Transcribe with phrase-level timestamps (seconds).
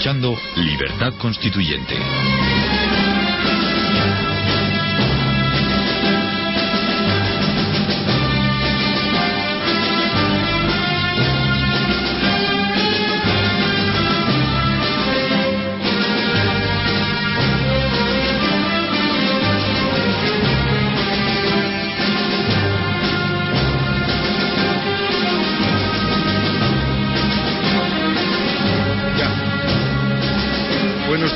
[0.00, 2.59] Escuchando Libertad Constituyente.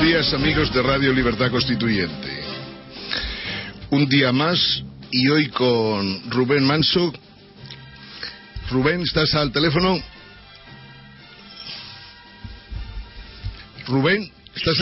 [0.05, 2.42] Días amigos de Radio Libertad Constituyente.
[3.88, 7.11] Un día más y hoy con Rubén Manso.
[8.70, 9.98] Rubén, ¿estás al teléfono?
[13.86, 14.77] Rubén, ¿estás?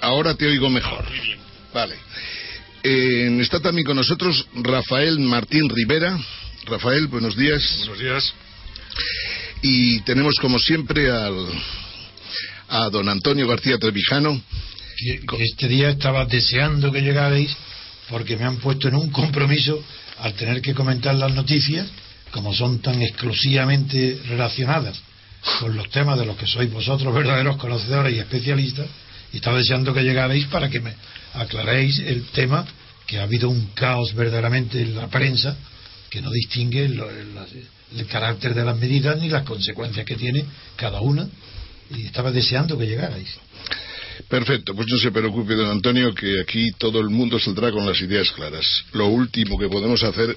[0.00, 1.04] Ahora te oigo mejor.
[1.72, 1.94] Vale.
[2.82, 6.18] Eh, está también con nosotros Rafael Martín Rivera.
[6.66, 7.62] Rafael, buenos días.
[7.86, 8.34] Buenos días.
[9.62, 11.46] Y tenemos como siempre al
[12.72, 14.40] a don Antonio García Trevijano.
[15.38, 17.54] Este día estaba deseando que llegarais
[18.08, 19.84] porque me han puesto en un compromiso
[20.20, 21.86] al tener que comentar las noticias,
[22.30, 24.98] como son tan exclusivamente relacionadas
[25.60, 28.86] con los temas de los que sois vosotros verdaderos conocedores y especialistas,
[29.34, 30.94] y estaba deseando que llegarais para que me
[31.34, 32.64] aclaréis el tema,
[33.06, 35.56] que ha habido un caos verdaderamente en la prensa
[36.08, 40.44] que no distingue el carácter de las medidas ni las consecuencias que tiene
[40.76, 41.28] cada una
[41.90, 43.28] y estaba deseando que llegarais.
[44.28, 48.00] Perfecto, pues no se preocupe, don Antonio, que aquí todo el mundo saldrá con las
[48.00, 48.84] ideas claras.
[48.92, 50.36] Lo último que podemos hacer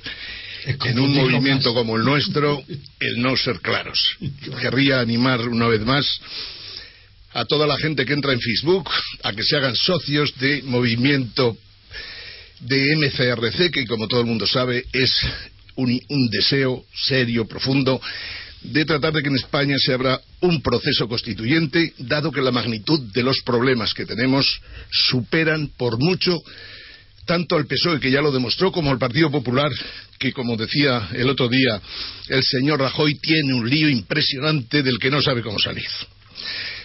[0.65, 2.63] en un movimiento como el nuestro,
[2.99, 4.17] el no ser claros.
[4.59, 6.19] Querría animar una vez más
[7.33, 8.89] a toda la gente que entra en Facebook
[9.23, 11.57] a que se hagan socios de movimiento
[12.61, 15.19] de MCRC, que como todo el mundo sabe es
[15.75, 18.01] un, un deseo serio, profundo
[18.71, 22.99] de tratar de que en España se abra un proceso constituyente, dado que la magnitud
[23.13, 24.61] de los problemas que tenemos
[24.91, 26.41] superan por mucho
[27.25, 29.71] tanto al PSOE, que ya lo demostró, como al Partido Popular,
[30.19, 31.81] que, como decía el otro día
[32.29, 35.87] el señor Rajoy, tiene un lío impresionante del que no sabe cómo salir.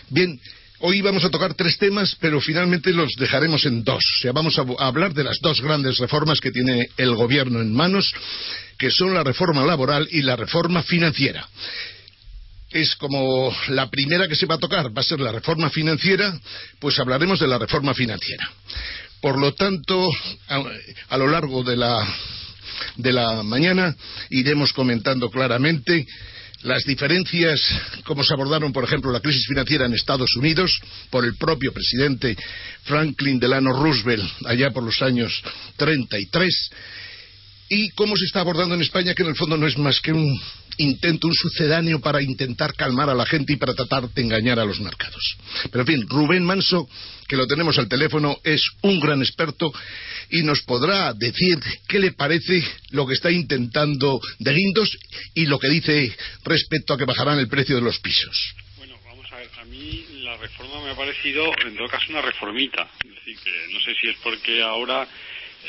[0.09, 0.41] Bien,
[0.81, 4.03] hoy vamos a tocar tres temas, pero finalmente los dejaremos en dos.
[4.19, 7.73] O sea, vamos a hablar de las dos grandes reformas que tiene el Gobierno en
[7.73, 8.13] manos
[8.81, 11.47] que son la reforma laboral y la reforma financiera.
[12.71, 16.41] Es como la primera que se va a tocar, va a ser la reforma financiera,
[16.79, 18.49] pues hablaremos de la reforma financiera.
[19.21, 20.09] Por lo tanto,
[20.49, 22.09] a, lo largo de la,
[22.97, 23.95] de la mañana
[24.31, 26.07] iremos comentando claramente
[26.63, 27.61] las diferencias,
[28.05, 30.79] como se abordaron, por ejemplo, la crisis financiera en Estados Unidos
[31.09, 32.37] por el propio presidente
[32.83, 35.43] Franklin Delano Roosevelt allá por los años
[35.77, 36.71] 33
[37.71, 40.13] y cómo se está abordando en España, que en el fondo no es más que
[40.13, 40.41] un
[40.81, 44.65] intento, un sucedáneo para intentar calmar a la gente y para tratar de engañar a
[44.65, 45.37] los mercados.
[45.71, 46.89] Pero en fin, Rubén Manso,
[47.29, 49.73] que lo tenemos al teléfono, es un gran experto
[50.31, 51.59] y nos podrá decir
[51.89, 54.97] qué le parece lo que está intentando de Guindos
[55.35, 58.55] y lo que dice respecto a que bajarán el precio de los pisos.
[58.77, 62.23] Bueno, vamos a ver, a mí la reforma me ha parecido en todo caso una
[62.23, 62.89] reformita.
[63.05, 65.07] Es decir, que no sé si es porque ahora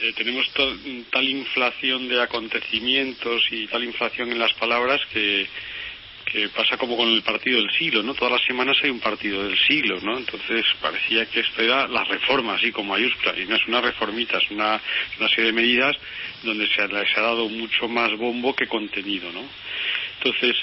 [0.02, 5.48] eh, tenemos tal inflación de acontecimientos y tal inflación en las palabras que,
[6.32, 8.14] que pasa como con el partido del siglo, ¿no?
[8.14, 10.18] Todas las semanas hay un partido del siglo, ¿no?
[10.18, 14.38] Entonces parecía que esto era la reforma, así como mayúscula, y no es una reformita,
[14.38, 14.82] es una,
[15.20, 15.96] una serie de medidas
[16.44, 19.44] donde se, se ha dado mucho más bombo que contenido, ¿no?
[20.24, 20.56] Entonces,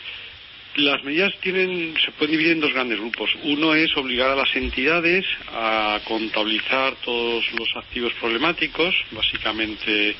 [0.78, 3.30] las medidas tienen, se pueden dividir en dos grandes grupos.
[3.42, 10.16] Uno es obligar a las entidades a contabilizar todos los activos problemáticos, básicamente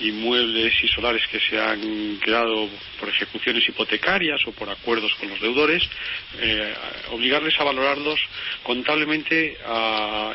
[0.00, 2.68] inmuebles y solares que se han creado
[2.98, 5.82] por ejecuciones hipotecarias o por acuerdos con los deudores,
[6.40, 6.74] eh,
[7.10, 8.20] obligarles a valorarlos
[8.62, 10.34] contablemente a,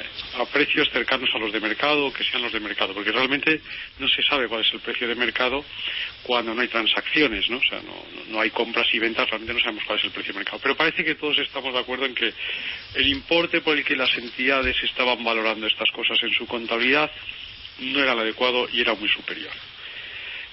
[0.52, 3.62] precios cercanos a los de mercado que sean los de mercado, porque realmente
[4.00, 5.64] no se sabe cuál es el precio de mercado
[6.24, 7.58] cuando no hay transacciones, ¿no?
[7.58, 7.81] O sea,
[8.30, 10.60] no, hay compras y ventas, realmente sabemos cuál es el precio de mercado.
[10.62, 12.33] Pero parece que todos estamos de acuerdo en que
[12.95, 17.10] el importe por el que las entidades estaban valorando estas cosas en su contabilidad
[17.80, 19.51] no era el adecuado y era muy superior.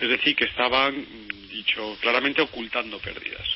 [0.00, 1.06] Es decir, que estaban,
[1.48, 3.46] dicho claramente, ocultando pérdidas.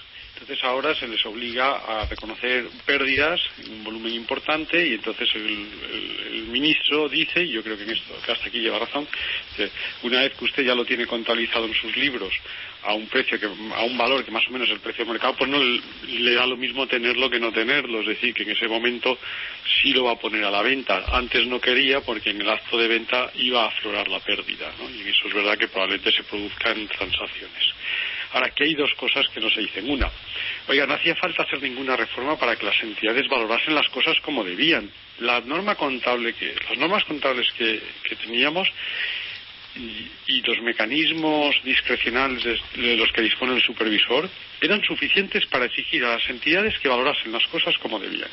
[0.45, 6.45] Entonces ahora se les obliga a reconocer pérdidas en un volumen importante y entonces el,
[6.49, 9.09] ministro dice, y yo creo que en esto que hasta aquí lleva razón,
[9.57, 9.71] que
[10.03, 12.33] una vez que usted ya lo tiene contabilizado en sus libros
[12.83, 15.13] a un precio que a un valor que más o menos es el precio de
[15.13, 18.51] mercado, pues no le, da lo mismo tenerlo que no tenerlo, es decir, que en
[18.51, 19.19] ese momento
[19.81, 21.05] sí lo va a poner a la venta.
[21.09, 24.91] Antes no quería porque en el acto de venta iba a aflorar la pérdida, ¿no?
[24.91, 27.75] Y eso es verdad que probablemente se produzca en transacciones.
[28.35, 29.89] Ahora, aquí hay dos cosas que no se dicen.
[29.89, 30.11] Una,
[30.67, 34.43] oiga, no hacía falta hacer ninguna reforma para que las entidades valorasen las cosas como
[34.43, 34.91] debían.
[35.21, 37.81] La norma contable que, las normas contables que,
[38.21, 38.69] teníamos
[39.77, 42.43] y, los mecanismos discrecionales
[42.75, 44.29] de, los que dispone el supervisor
[44.61, 48.31] eran suficientes para exigir a las entidades que valorasen las cosas como debían.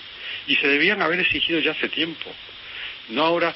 [0.47, 2.33] Y se debían haber exigido ya hace tiempo.
[3.09, 3.53] No ahora,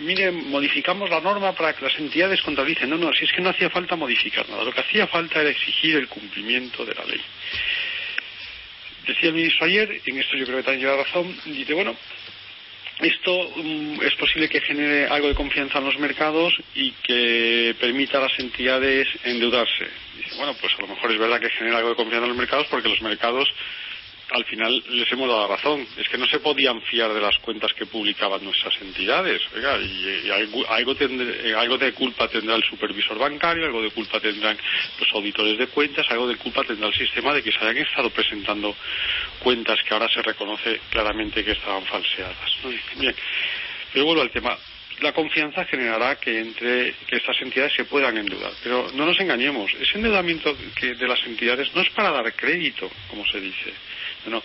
[0.00, 2.88] mire, modificamos la norma para que las entidades contabilicen.
[2.88, 4.64] No, no, si es que no hacía falta modificar nada.
[4.64, 7.20] Lo que hacía falta era exigir el cumplimiento de la ley.
[9.06, 11.96] Decía el ministro ayer, en esto yo creo que también lleva razón, dice, bueno,
[13.00, 18.18] esto mm, es posible que genere algo de confianza en los mercados y que permita
[18.18, 19.88] a las entidades endeudarse.
[20.16, 22.38] Dice, bueno, pues a lo mejor es verdad que genera algo de confianza en los
[22.38, 23.48] mercados porque los mercados
[24.32, 25.86] al final les hemos dado razón.
[25.96, 29.42] Es que no se podían fiar de las cuentas que publicaban nuestras entidades.
[29.54, 34.56] y, algo, algo, de culpa tendrá el supervisor bancario, algo de culpa tendrán
[34.98, 38.10] los auditores de cuentas, algo de culpa tendrá el sistema de que se hayan estado
[38.10, 38.74] presentando
[39.40, 42.50] cuentas que ahora se reconoce claramente que estaban falseadas.
[42.96, 43.14] Bien,
[43.92, 44.56] pero vuelvo al tema
[45.02, 48.52] la confianza generará que entre que estas entidades se puedan endeudar.
[48.62, 53.26] Pero no nos engañemos, ese endeudamiento de las entidades no es para dar crédito, como
[53.26, 53.72] se dice.
[54.26, 54.42] No,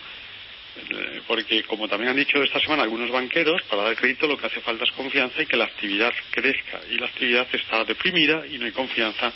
[0.76, 4.46] eh, porque como también han dicho esta semana algunos banqueros, para dar crédito lo que
[4.46, 6.80] hace falta es confianza y que la actividad crezca.
[6.90, 9.32] Y la actividad está deprimida y no hay confianza.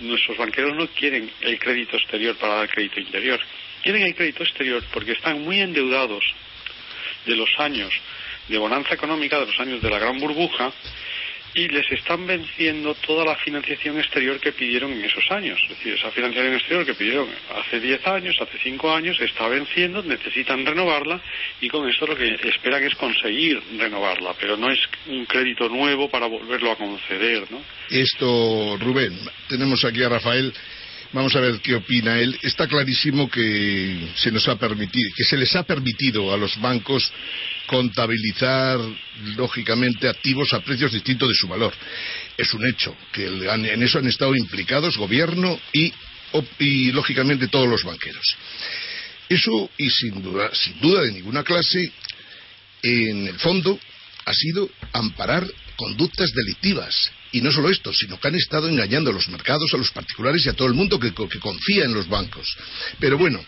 [0.00, 3.40] Nuestros banqueros no quieren el crédito exterior para dar crédito interior.
[3.82, 6.24] Quieren el crédito exterior porque están muy endeudados
[7.26, 7.92] de los años
[8.48, 10.70] de bonanza económica, de los años de la gran burbuja,
[11.54, 15.58] y les están venciendo toda la financiación exterior que pidieron en esos años.
[15.62, 20.02] Es decir, esa financiación exterior que pidieron hace 10 años, hace 5 años, está venciendo,
[20.02, 21.20] necesitan renovarla
[21.60, 26.08] y con esto lo que esperan es conseguir renovarla, pero no es un crédito nuevo
[26.10, 27.50] para volverlo a conceder.
[27.50, 27.62] ¿no?
[27.90, 29.16] Esto, Rubén,
[29.48, 30.52] tenemos aquí a Rafael.
[31.14, 32.36] Vamos a ver qué opina él.
[32.42, 37.08] Está clarísimo que se nos ha permitido, que se les ha permitido a los bancos
[37.68, 38.80] contabilizar,
[39.36, 41.72] lógicamente, activos a precios distintos de su valor.
[42.36, 45.92] Es un hecho que en eso han estado implicados gobierno y,
[46.58, 48.36] y lógicamente, todos los banqueros.
[49.28, 51.92] Eso, y sin duda, sin duda de ninguna clase,
[52.82, 53.78] en el fondo,
[54.24, 55.46] ha sido amparar
[55.76, 57.12] conductas delictivas.
[57.34, 60.46] Y no solo esto, sino que han estado engañando a los mercados, a los particulares
[60.46, 62.56] y a todo el mundo que, confía en los bancos.
[63.00, 63.44] Pero bueno,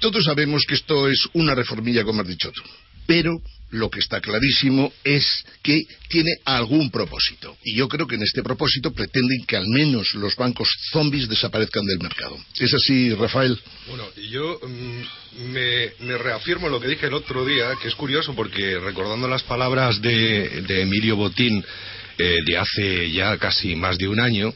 [0.00, 2.62] todos sabemos que esto es una reformilla, como has dicho tú,
[3.06, 3.40] pero
[3.70, 7.56] lo que está clarísimo es que tiene algún propósito.
[7.62, 11.84] Y yo creo que en este propósito pretenden que al menos los bancos zombies desaparezcan
[11.84, 12.36] del mercado.
[12.58, 13.56] ¿Es así, Rafael?
[13.88, 18.78] Bueno, yo mm, me, reafirmo lo que dije el otro día, que es curioso porque
[18.78, 21.64] recordando las palabras de, Emilio Botín
[22.18, 24.52] eh, de hace ya casi más de un año,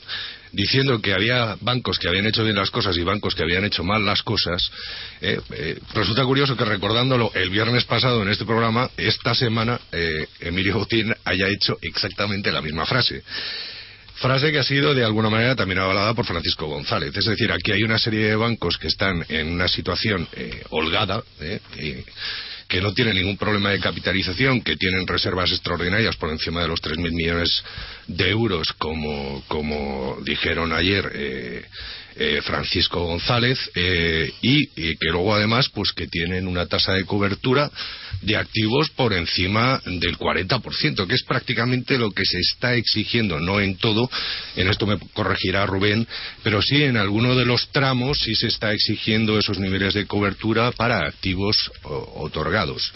[0.52, 3.84] diciendo que había bancos que habían hecho bien las cosas y bancos que habían hecho
[3.84, 4.70] mal las cosas,
[5.20, 10.26] eh, eh, resulta curioso que recordándolo el viernes pasado en este programa, esta semana eh,
[10.40, 13.22] Emilio Botín haya hecho exactamente la misma frase.
[14.16, 17.16] Frase que ha sido de alguna manera también avalada por Francisco González.
[17.16, 20.28] Es decir, aquí hay una serie de bancos que están en una situación
[20.68, 21.22] holgada,
[22.70, 26.80] que no tienen ningún problema de capitalización, que tienen reservas extraordinarias por encima de los
[26.80, 27.64] 3.000 millones
[28.06, 31.64] de euros, como, como dijeron ayer eh,
[32.16, 37.70] eh, Francisco González eh, y, que luego además pues que tienen una tasa de cobertura
[38.22, 43.60] de activos por encima del 40%, que es prácticamente lo que se está exigiendo, no
[43.60, 44.10] en todo,
[44.56, 46.06] en esto me corregirá Rubén,
[46.42, 50.72] pero sí en alguno de los tramos sí se está exigiendo esos niveles de cobertura
[50.72, 52.92] para activos otorgados.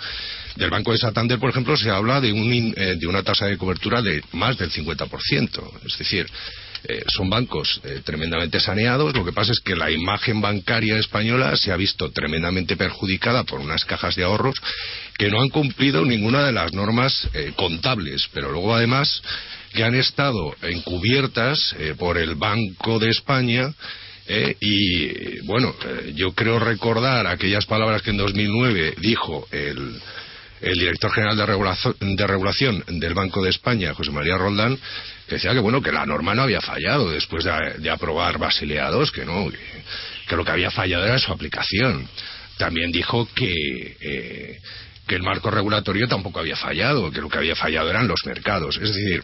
[0.57, 3.59] Del Banco de Santander, por ejemplo, se habla de, un, eh, de una tasa de
[3.59, 5.85] cobertura de más del 50%.
[5.85, 6.27] Es decir,
[6.89, 9.15] eh, son bancos eh, tremendamente saneados.
[9.15, 13.61] Lo que pasa es que la imagen bancaria española se ha visto tremendamente perjudicada por
[13.61, 14.57] unas cajas de ahorros
[15.19, 18.29] que no han cumplido ninguna de las normas contables.
[18.33, 19.23] Pero luego, además,
[19.73, 23.73] que han estado encubiertas por el Banco de España
[24.27, 24.57] ¿eh?
[24.61, 30.01] y bueno, eh, yo creo recordar aquellas palabras que en 2009 dijo el,
[30.65, 34.79] el director general de de regulación, del Banco de España, José María Roldán,
[35.29, 39.11] que decía que bueno que la norma no había fallado después de, aprobar Basilea II,
[39.13, 39.51] que no,
[40.27, 42.09] que, lo que había fallado era su aplicación.
[42.57, 43.53] También dijo que
[44.01, 44.59] eh,
[45.07, 48.77] que el marco regulatorio tampoco había fallado, que lo que había fallado eran los mercados.
[48.77, 49.23] Es decir,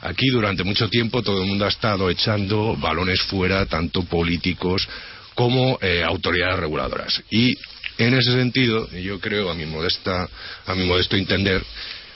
[0.00, 4.88] Aquí durante mucho tiempo todo el mundo ha estado echando balones fuera, tanto políticos
[5.34, 7.22] como eh, autoridades reguladoras.
[7.30, 7.56] Y
[7.98, 10.28] en ese sentido, yo creo, a mi, modesta,
[10.66, 11.62] a mi modesto entender,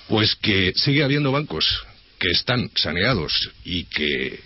[0.09, 1.85] pues que sigue habiendo bancos
[2.19, 4.41] que están saneados y que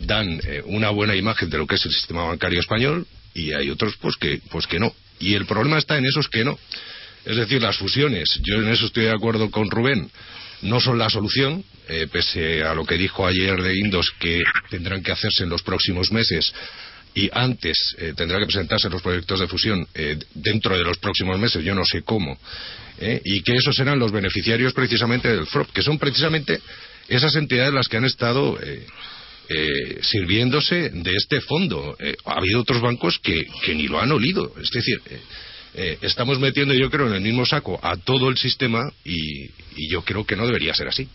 [0.00, 3.70] dan eh, una buena imagen de lo que es el sistema bancario español y hay
[3.70, 4.92] otros pues que pues que no.
[5.20, 6.58] Y el problema está en esos que no.
[7.24, 8.40] Es decir las fusiones.
[8.42, 10.10] Yo en eso estoy de acuerdo con Rubén.
[10.62, 15.02] No son la solución, eh, pese a lo que dijo ayer de Indos que tendrán
[15.02, 16.52] que hacerse en los próximos meses
[17.16, 21.40] y antes eh, tendrán que presentarse los proyectos de fusión eh, dentro de los próximos
[21.40, 22.38] meses, yo no sé cómo,
[23.24, 26.60] y que esos serán los beneficiarios precisamente del FROP, que son precisamente
[27.08, 28.58] esas entidades las que han estado
[30.00, 31.94] sirviéndose de este fondo.
[32.24, 34.98] ha habido otros bancos que, que, ni lo han olido, es decir,
[35.78, 39.50] eh, estamos metiendo, yo creo, en el mismo saco a todo el sistema y,
[39.90, 41.06] yo creo que no debería ser así.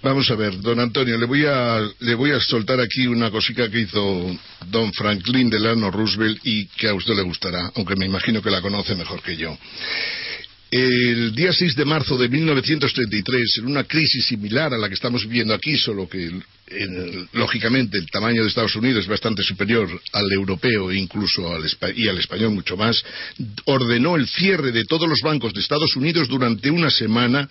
[0.00, 3.68] Vamos a ver, don Antonio, le voy a, le voy a soltar aquí una cosita
[3.68, 8.40] que hizo don Franklin Delano Roosevelt y que a usted le gustará, aunque me imagino
[8.40, 9.58] que la conoce mejor que yo.
[10.70, 15.24] El día 6 de marzo de 1933, en una crisis similar a la que estamos
[15.24, 16.30] viviendo aquí, solo que
[17.32, 21.64] lógicamente el tamaño de Estados Unidos es bastante superior al europeo e incluso al,
[21.96, 23.02] y al español mucho más,
[23.64, 27.48] ordenó el cierre de todos los bancos de Estados Unidos durante una semana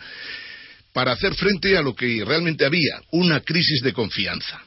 [0.98, 4.60] para hacer frente a lo que realmente había, una crisis de confianza.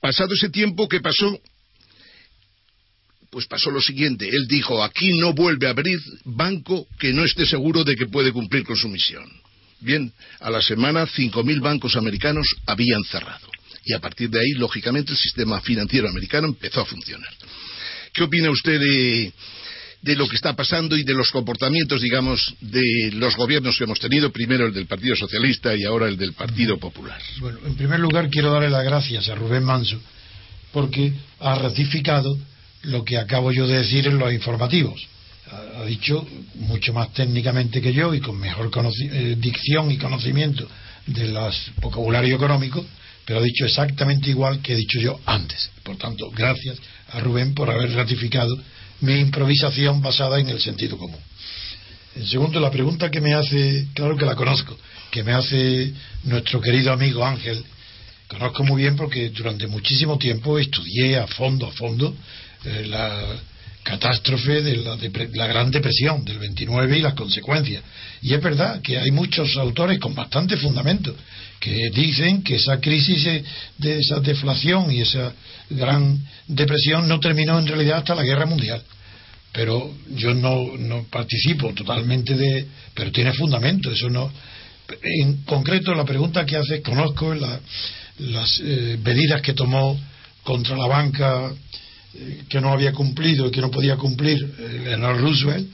[0.00, 1.40] Pasado ese tiempo, ¿qué pasó?
[3.30, 7.46] Pues pasó lo siguiente, él dijo, aquí no vuelve a abrir banco que no esté
[7.46, 9.28] seguro de que puede cumplir con su misión.
[9.80, 13.48] Bien, a la semana 5.000 bancos americanos habían cerrado.
[13.84, 17.34] Y a partir de ahí, lógicamente, el sistema financiero americano empezó a funcionar.
[18.12, 19.32] ¿Qué opina usted de,
[20.04, 23.98] de lo que está pasando y de los comportamientos, digamos, de los gobiernos que hemos
[23.98, 27.18] tenido, primero el del Partido Socialista y ahora el del Partido Popular.
[27.40, 29.98] Bueno, en primer lugar quiero darle las gracias a Rubén Manso
[30.72, 32.36] porque ha ratificado
[32.82, 35.00] lo que acabo yo de decir en los informativos.
[35.50, 38.70] Ha, dicho mucho más técnicamente que yo y con mejor
[39.10, 40.68] eh, dicción y conocimiento
[41.06, 41.34] del
[41.80, 42.84] vocabulario económico,
[43.24, 45.70] pero ha dicho exactamente igual que he dicho yo antes.
[45.82, 46.78] Por tanto, gracias
[47.12, 48.54] a Rubén por haber ratificado
[49.00, 51.20] mi improvisación basada en el sentido común.
[52.16, 54.76] En segundo, la pregunta que me hace, claro que la conozco,
[55.10, 55.92] que me hace
[56.24, 57.64] nuestro querido amigo Ángel,
[58.28, 62.14] conozco muy bien porque durante muchísimo tiempo estudié a fondo, a fondo,
[62.64, 63.36] eh, la
[63.84, 64.78] catástrofe de
[65.34, 67.84] la, Gran Depresión del 29 y las consecuencias.
[68.22, 71.14] Y es verdad que hay muchos autores con bastante fundamento
[71.60, 73.42] que dicen que esa crisis
[73.76, 75.32] de esa deflación y esa
[75.68, 78.82] Gran Depresión no terminó en realidad hasta la Guerra Mundial.
[79.52, 82.66] Pero yo no, no participo totalmente de.
[82.94, 84.32] Pero tiene fundamento, eso no.
[85.02, 89.98] En concreto, la pregunta que hace, conozco las eh, medidas que tomó
[90.42, 91.52] contra la banca
[92.48, 95.68] que no había cumplido y que no podía cumplir eh, Leonard Roosevelt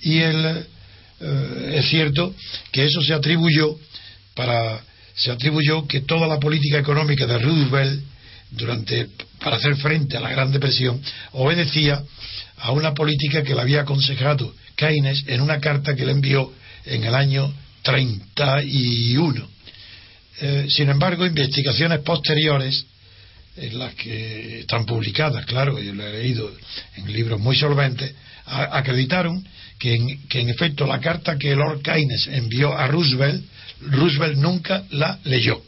[0.00, 0.66] y él
[1.20, 2.34] eh, es cierto
[2.72, 3.76] que eso se atribuyó
[4.34, 4.82] para
[5.14, 8.02] se atribuyó que toda la política económica de Roosevelt
[8.50, 9.08] durante
[9.40, 11.00] para hacer frente a la Gran Depresión
[11.32, 12.02] obedecía
[12.58, 16.52] a una política que le había aconsejado Keynes en una carta que le envió
[16.84, 19.48] en el año 31.
[20.40, 22.86] Eh, sin embargo, investigaciones posteriores
[23.56, 26.52] en las que están publicadas, claro, yo lo he leído
[26.96, 28.14] en libros muy solventes,
[28.46, 29.44] acreditaron
[29.78, 33.44] que en, que en efecto la carta que Lord Keynes envió a Roosevelt,
[33.80, 35.62] Roosevelt nunca la leyó.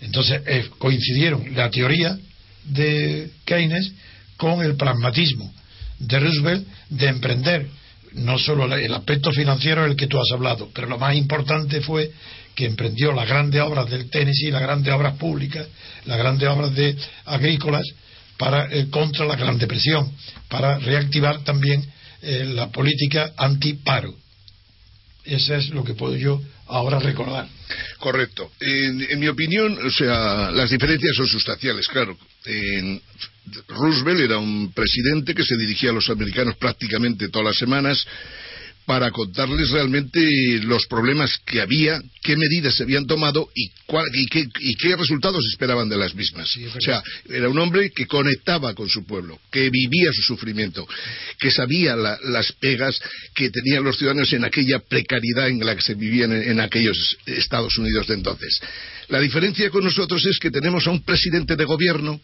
[0.00, 2.16] Entonces eh, coincidieron la teoría
[2.64, 3.92] de Keynes
[4.36, 5.52] con el pragmatismo
[5.98, 7.68] de Roosevelt de emprender
[8.12, 12.10] no solo el aspecto financiero del que tú has hablado, pero lo más importante fue
[12.58, 15.64] que emprendió las grandes obras del Tennessee, las grandes obras públicas,
[16.06, 17.84] las grandes obras de agrícolas
[18.36, 20.12] para eh, contra la Gran Depresión,
[20.48, 21.88] para reactivar también
[22.20, 24.12] eh, la política antiparo.
[25.24, 27.46] Eso es lo que puedo yo ahora recordar.
[27.98, 28.50] Correcto.
[28.58, 32.18] En, mi opinión, o sea, las diferencias son sustanciales, claro.
[33.68, 38.04] Roosevelt era un presidente que se dirigía a los americanos prácticamente todas las semanas
[38.88, 40.18] para contarles realmente
[40.62, 43.68] los problemas que había, qué medidas se habían tomado y,
[44.28, 46.56] qué, resultados esperaban de las mismas.
[46.74, 50.88] o sea, era un hombre que conectaba con su pueblo, que vivía su sufrimiento,
[51.38, 52.98] que sabía las pegas
[53.34, 57.76] que tenían los ciudadanos en aquella precariedad en la que se vivían en aquellos Estados
[57.76, 58.58] Unidos de entonces.
[59.08, 62.18] La diferencia con nosotros es que tenemos a un presidente de gobierno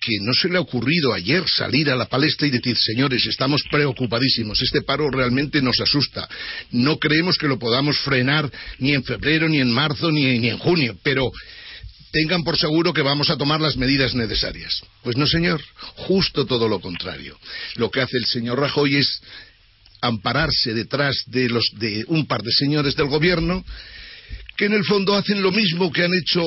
[0.00, 3.62] que no se le ha ocurrido ayer salir a la palestra y decir, señores, estamos
[3.70, 6.26] preocupadísimos, este paro realmente nos asusta,
[6.70, 10.96] no creemos que lo podamos frenar ni en febrero, ni en marzo, ni, en junio,
[11.02, 11.30] pero
[12.12, 14.82] tengan por seguro que vamos a tomar las medidas necesarias.
[15.02, 15.62] Pues no, señor,
[15.96, 17.38] justo todo lo contrario.
[17.76, 19.20] Lo que hace el señor Rajoy es
[20.00, 23.62] ampararse detrás de, los, de un par de señores del gobierno
[24.56, 26.46] que en el fondo hacen lo mismo que han hecho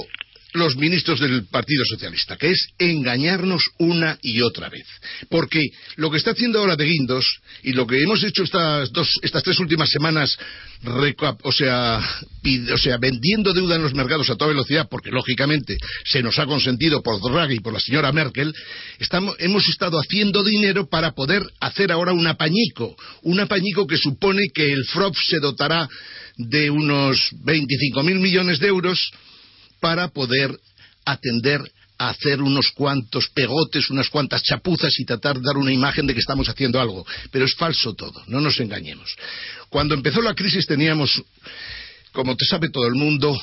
[0.54, 4.86] los ministros del Partido Socialista, que es engañarnos una y otra vez.
[5.30, 5.62] Porque
[5.96, 7.26] lo que está haciendo ahora de Guindos
[7.64, 10.38] y lo que hemos hecho estas, dos, estas tres últimas semanas,
[10.86, 12.00] o sea,
[12.74, 16.46] o sea, vendiendo deuda en los mercados a toda velocidad, porque lógicamente se nos ha
[16.46, 18.54] consentido por Draghi y por la señora Merkel,
[19.40, 24.72] hemos estado haciendo dinero para poder hacer ahora un apañico, un apañico que supone que
[24.72, 25.88] el FROP se dotará
[26.38, 29.00] de unos 25.000 millones de euros
[29.84, 30.58] para poder
[31.04, 31.60] atender
[31.98, 36.14] a hacer unos cuantos pegotes, unas cuantas chapuzas y tratar de dar una imagen de
[36.14, 37.06] que estamos haciendo algo.
[37.32, 39.14] Pero es falso todo, no nos engañemos.
[39.68, 41.22] Cuando empezó la crisis teníamos,
[42.14, 43.38] como te sabe todo el mundo,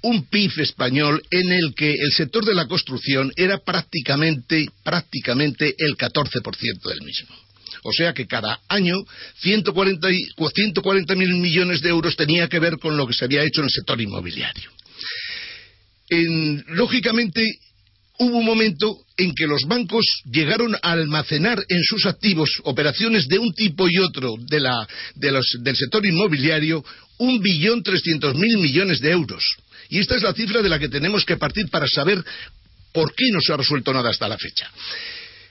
[0.00, 5.98] un PIB español en el que el sector de la construcción era prácticamente, prácticamente el
[5.98, 7.36] 14% del mismo.
[7.82, 8.96] O sea que cada año
[9.40, 13.66] 140 mil millones de euros tenía que ver con lo que se había hecho en
[13.66, 14.73] el sector inmobiliario
[16.68, 17.42] lógicamente
[18.18, 23.38] hubo un momento en que los bancos llegaron a almacenar en sus activos operaciones de
[23.38, 26.84] un tipo y otro del sector inmobiliario
[27.18, 29.44] un billón trescientos mil millones de euros.
[29.88, 32.24] Y esta es la cifra de la que tenemos que partir para saber
[32.92, 34.70] por qué no se ha resuelto nada hasta la fecha.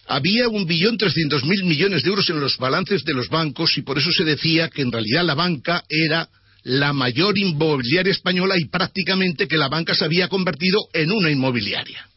[0.08, 3.84] Había un billón trescientos mil millones de euros en los balances de los bancos y
[3.84, 6.27] por eso se decía que en realidad la banca era
[6.63, 12.07] la mayor inmobiliaria española y prácticamente que la banca se había convertido en una inmobiliaria.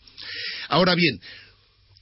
[0.68, 1.20] Ahora bien,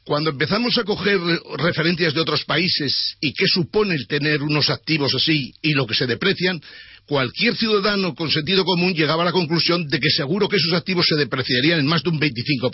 [0.04, 1.18] cuando empezamos a coger
[1.56, 5.94] referencias de otros países y qué supone el tener unos activos así y lo que
[5.94, 6.60] se deprecian,
[7.06, 11.06] cualquier ciudadano con sentido común llegaba a la conclusión de que seguro que esos activos
[11.08, 12.72] se depreciarían en más de un 25%.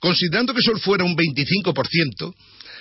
[0.00, 2.34] Considerando que eso fuera un 25%,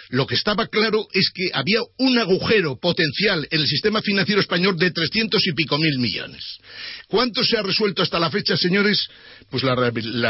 [0.10, 4.78] lo que estaba claro es que había un agujero potencial en el sistema financiero español
[4.78, 6.44] de trescientos y pico mil millones.
[7.08, 9.08] ¿Cuánto se ha resuelto hasta la fecha, señores?
[9.50, 9.76] Pues la,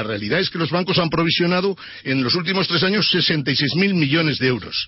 [0.03, 3.75] realidad es que los bancos han provisionado en los últimos tres años sesenta y seis
[3.75, 4.87] mil millones de euros.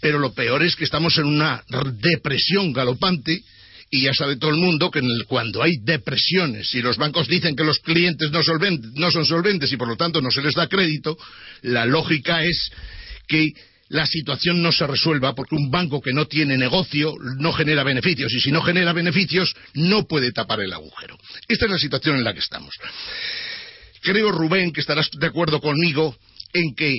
[0.00, 1.62] Pero lo peor es que estamos en una
[2.00, 3.42] depresión galopante
[3.90, 7.64] y ya sabe todo el mundo que cuando hay depresiones y los bancos dicen que
[7.64, 11.16] los clientes no, son solventes y por lo tanto no se les da crédito,
[11.62, 12.70] la lógica es
[13.28, 13.52] que
[13.90, 18.32] la situación no se resuelva porque un banco que no tiene negocio no genera beneficios
[18.32, 21.16] y si no genera beneficios no puede tapar el agujero.
[21.46, 22.74] Esta es la situación en la que estamos.
[24.02, 26.16] Creo, Rubén, que estarás de acuerdo conmigo
[26.52, 26.92] en que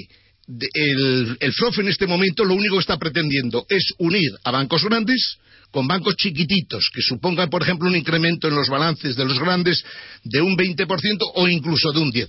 [0.73, 5.37] el, el en este momento lo único que está pretendiendo es unir a bancos grandes
[5.71, 9.83] con bancos chiquititos que supongan, por ejemplo, un incremento en los balances de los grandes
[10.23, 12.27] de un 20% o incluso de un 10%.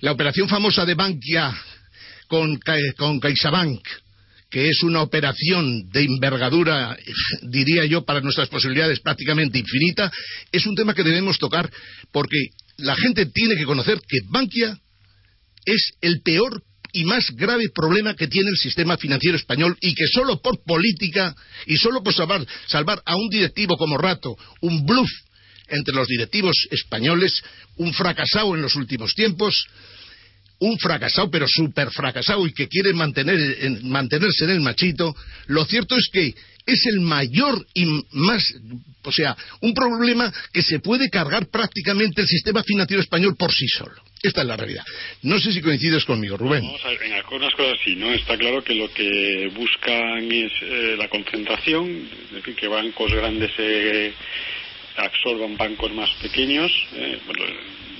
[0.00, 1.54] La operación famosa de Bankia
[2.30, 2.60] con,
[2.96, 3.82] con CaixaBank,
[4.48, 6.96] que es una operación de envergadura,
[7.42, 10.10] diría yo, para nuestras posibilidades prácticamente infinita,
[10.52, 11.68] es un tema que debemos tocar
[12.12, 12.38] porque
[12.78, 14.78] la gente tiene que conocer que Bankia
[15.64, 16.62] es el peor
[16.92, 21.34] y más grave problema que tiene el sistema financiero español y que solo por política
[21.66, 25.10] y solo por salvar, salvar a un directivo como Rato, un bluff
[25.68, 27.42] entre los directivos españoles,
[27.76, 29.66] un fracasado en los últimos tiempos,
[30.60, 35.14] un fracasado, pero súper fracasado y que quiere mantener, mantenerse en el machito,
[35.46, 36.34] lo cierto es que
[36.66, 38.54] es el mayor y más,
[39.02, 43.66] o sea, un problema que se puede cargar prácticamente el sistema financiero español por sí
[43.66, 44.00] solo.
[44.22, 44.84] Esta es la realidad.
[45.22, 46.62] No sé si coincides conmigo, Rubén.
[46.62, 48.12] Vamos a ver, en algunas cosas sí, ¿no?
[48.12, 53.50] Está claro que lo que buscan es eh, la concentración, es decir, que bancos grandes
[53.56, 54.12] se
[54.96, 56.70] absorban bancos más pequeños.
[56.92, 57.18] Eh,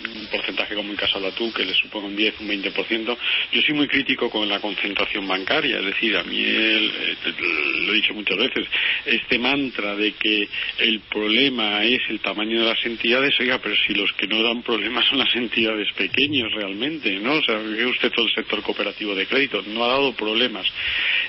[0.04, 3.16] un porcentaje como en casa la tú, que le supone un 10, un 20%.
[3.52, 8.14] Yo soy muy crítico con la concentración bancaria, es decir, a mí, lo he dicho
[8.14, 8.66] muchas veces,
[9.04, 13.94] este mantra de que el problema es el tamaño de las entidades, oiga, pero si
[13.94, 17.34] los que no dan problemas son las entidades pequeñas realmente, ¿no?
[17.34, 20.66] O sea, usted todo el sector cooperativo de crédito, no ha dado problemas.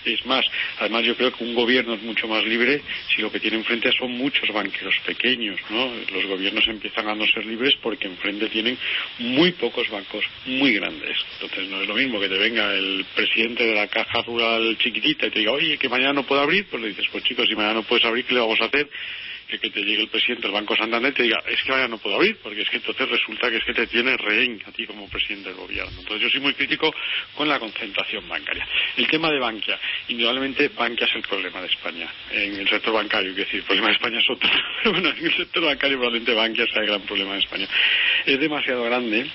[0.06, 0.46] Es más,
[0.80, 2.82] además yo creo que un gobierno es mucho más libre
[3.14, 5.92] si lo que tiene enfrente son muchos banqueros pequeños, ¿no?
[6.12, 8.61] Los gobiernos empiezan a no ser libres porque enfrente tienen
[9.20, 11.18] muy pocos bancos muy grandes.
[11.34, 15.28] Entonces no es lo mismo que te venga el presidente de la caja rural chiquitita
[15.28, 17.56] y te diga, oye, que mañana no puedo abrir, pues le dices, pues chicos, si
[17.56, 18.90] mañana no puedes abrir, ¿qué le vamos a hacer?
[19.60, 21.98] Que, te llegue el presidente del Banco Santander y te diga, es que vaya no
[21.98, 24.86] puedo abrir, porque es que entonces resulta que es que te tiene rehén a ti
[24.86, 25.92] como presidente del gobierno.
[26.00, 26.94] Entonces yo soy muy crítico
[27.36, 28.68] con la concentración bancaria.
[28.98, 32.08] El tema de Bankia, indudablemente Bankia es el problema de España.
[32.32, 34.50] En el sector bancario, quiero decir, el problema de España es otro.
[34.92, 37.68] Bueno, en el sector bancario probablemente Bankia sea el gran problema de España.
[38.26, 39.30] Es demasiado grande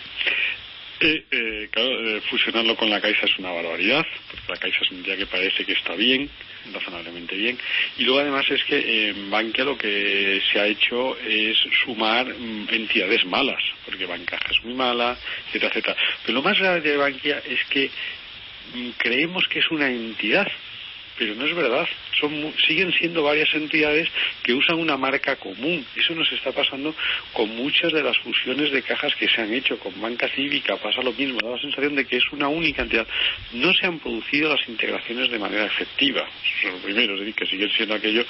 [0.99, 5.03] eh, eh, claro, fusionarlo con la Caixa es una barbaridad, porque la Caixa es un
[5.03, 6.31] día que parece que está bien,
[6.73, 7.59] razonablemente bien.
[7.99, 12.69] Y luego además es que en Bankia lo que se ha hecho es sumar mm,
[12.71, 15.17] entidades malas, porque Bancaja es muy mala,
[15.49, 15.97] etcétera, etcétera.
[16.25, 17.91] Pero lo más grave de Bankia es que
[18.75, 20.47] mm, creemos que es una entidad
[21.19, 21.87] pero no es verdad.
[22.21, 24.09] Son, siguen siendo varias entidades
[24.43, 25.85] que usan una marca común.
[25.97, 26.95] Eso nos está pasando
[27.33, 29.79] con muchas de las fusiones de cajas que se han hecho.
[29.79, 31.39] Con Banca Cívica pasa lo mismo.
[31.41, 33.07] Da la sensación de que es una única entidad.
[33.53, 36.23] No se han producido las integraciones de manera efectiva.
[36.59, 37.15] Eso es lo primero.
[37.15, 38.25] Es decir, que siguen siendo aquello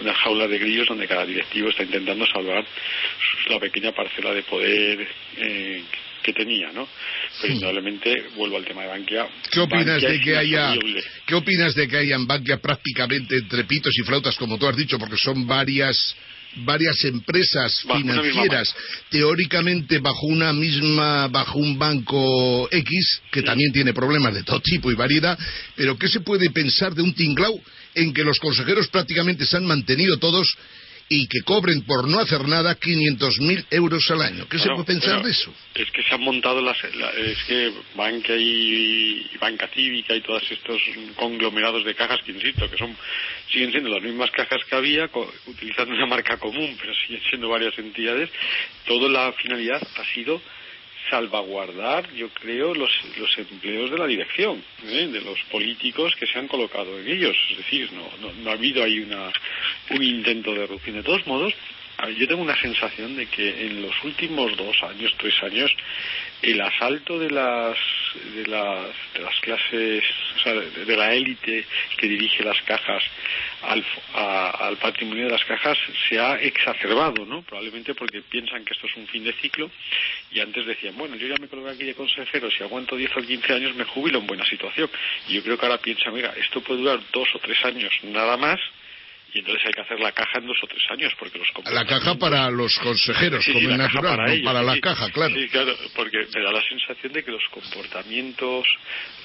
[0.00, 2.64] una jaula de grillos donde cada directivo está intentando salvar
[3.48, 5.82] la pequeña parcela de poder eh,
[6.22, 6.88] que tenía, ¿no?
[7.40, 9.28] Pero indudablemente vuelvo al tema de Bankia.
[9.50, 10.74] ¿Qué opinas de que haya
[11.26, 14.76] qué opinas de que haya en Bankia prácticamente entre pitos y flautas como tú has
[14.76, 16.14] dicho porque son varias
[16.56, 18.74] varias empresas financieras
[19.08, 24.90] teóricamente bajo una misma bajo un banco X que también tiene problemas de todo tipo
[24.90, 25.38] y variedad
[25.76, 27.60] pero qué se puede pensar de un tinglao
[27.94, 30.56] en que los consejeros prácticamente se han mantenido todos
[31.12, 34.48] y que cobren por no hacer nada 500.000 euros al año.
[34.48, 35.52] ¿Qué se puede pensar de eso?
[35.74, 36.76] Es que se han montado las...
[36.84, 40.80] es que Banca y, Banca Cívica y todos estos
[41.16, 42.96] conglomerados de cajas que, insisto, que son
[43.50, 45.10] siguen siendo las mismas cajas que había,
[45.46, 48.30] utilizando una marca común, pero siguen siendo varias entidades,
[48.86, 50.40] toda la finalidad ha sido
[51.10, 55.08] salvaguardar, yo creo, los, los empleos de la dirección, ¿eh?
[55.08, 57.36] de los políticos que se han colocado en ellos.
[57.50, 59.30] Es decir, no, no, no ha habido ahí una,
[59.90, 60.96] un intento de reducción.
[60.96, 61.52] De todos modos,
[62.08, 65.70] yo tengo una sensación de que en los últimos dos años, tres años,
[66.42, 67.76] el asalto de las
[68.34, 70.04] de las, de las clases,
[70.36, 71.64] o sea, de, la élite
[71.96, 73.02] que dirige las cajas
[73.62, 77.42] al, patrimonio de las cajas se ha exacerbado, ¿no?
[77.42, 79.70] Probablemente porque piensan que esto es un fin de ciclo
[80.32, 83.20] y antes decían, bueno, yo ya me coloqué aquí de consejero, si aguanto 10 o
[83.22, 84.88] 15 años me jubilo en buena situación.
[85.28, 88.36] Y yo creo que ahora piensan, mira, esto puede durar dos o tres años nada
[88.36, 88.60] más
[89.32, 91.84] y entonces hay que hacer la caja en dos o tres años porque los la
[91.84, 95.34] caja para los consejeros como es natural para, no para la caja claro.
[95.34, 98.66] Sí claro porque me da la sensación de que los comportamientos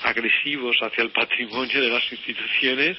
[0.03, 2.97] agresivos hacia el patrimonio de las instituciones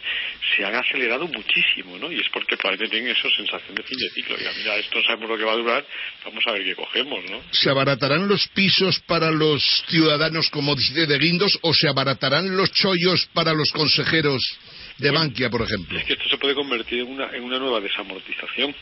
[0.57, 4.11] se han acelerado muchísimo no y es porque probablemente tienen esa sensación de fin de
[4.11, 4.37] ciclo.
[4.39, 5.87] Ya mira esto sabemos lo que va a durar
[6.25, 11.07] vamos a ver qué cogemos no se abaratarán los pisos para los ciudadanos como dice
[11.07, 14.43] de Guindos o se abaratarán los chollos para los consejeros
[14.99, 15.99] de Bankia, por ejemplo.
[15.99, 18.75] Es que esto se puede convertir en una, en una nueva desamortización.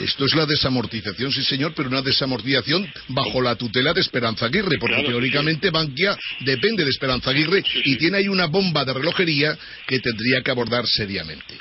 [0.00, 4.78] Esto es la desamortización, sí señor, pero una desamortización bajo la tutela de Esperanza Aguirre,
[4.80, 10.00] porque teóricamente Bankia depende de Esperanza Aguirre y tiene ahí una bomba de relojería que
[10.00, 11.54] tendría que abordar seriamente.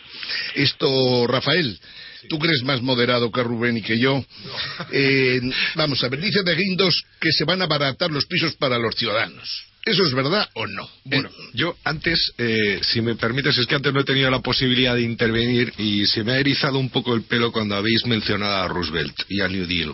[0.55, 1.77] Esto, Rafael,
[2.27, 4.25] tú crees más moderado que Rubén y que yo.
[4.91, 5.39] Eh,
[5.75, 8.95] vamos a ver, dice de Guindos que se van a abaratar los pisos para los
[8.95, 9.65] ciudadanos.
[9.85, 10.89] ¿Eso es verdad o no?
[11.03, 14.95] Bueno, yo antes, eh, si me permites, es que antes no he tenido la posibilidad
[14.95, 18.67] de intervenir y se me ha erizado un poco el pelo cuando habéis mencionado a
[18.67, 19.93] Roosevelt y a New Deal.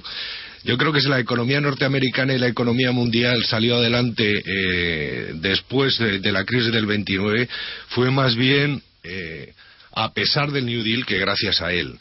[0.64, 5.98] Yo creo que si la economía norteamericana y la economía mundial salió adelante eh, después
[5.98, 7.50] de, la crisis del 29,
[7.90, 9.52] fue más bien eh,
[9.92, 12.00] a pesar del New Deal que gracias a él.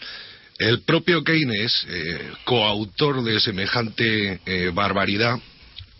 [0.58, 1.86] El propio Keynes,
[2.44, 5.40] coautor de semejante barbaridad,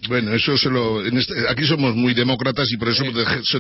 [0.09, 1.05] bueno, eso se lo.
[1.05, 3.05] Este, aquí somos muy demócratas y por eso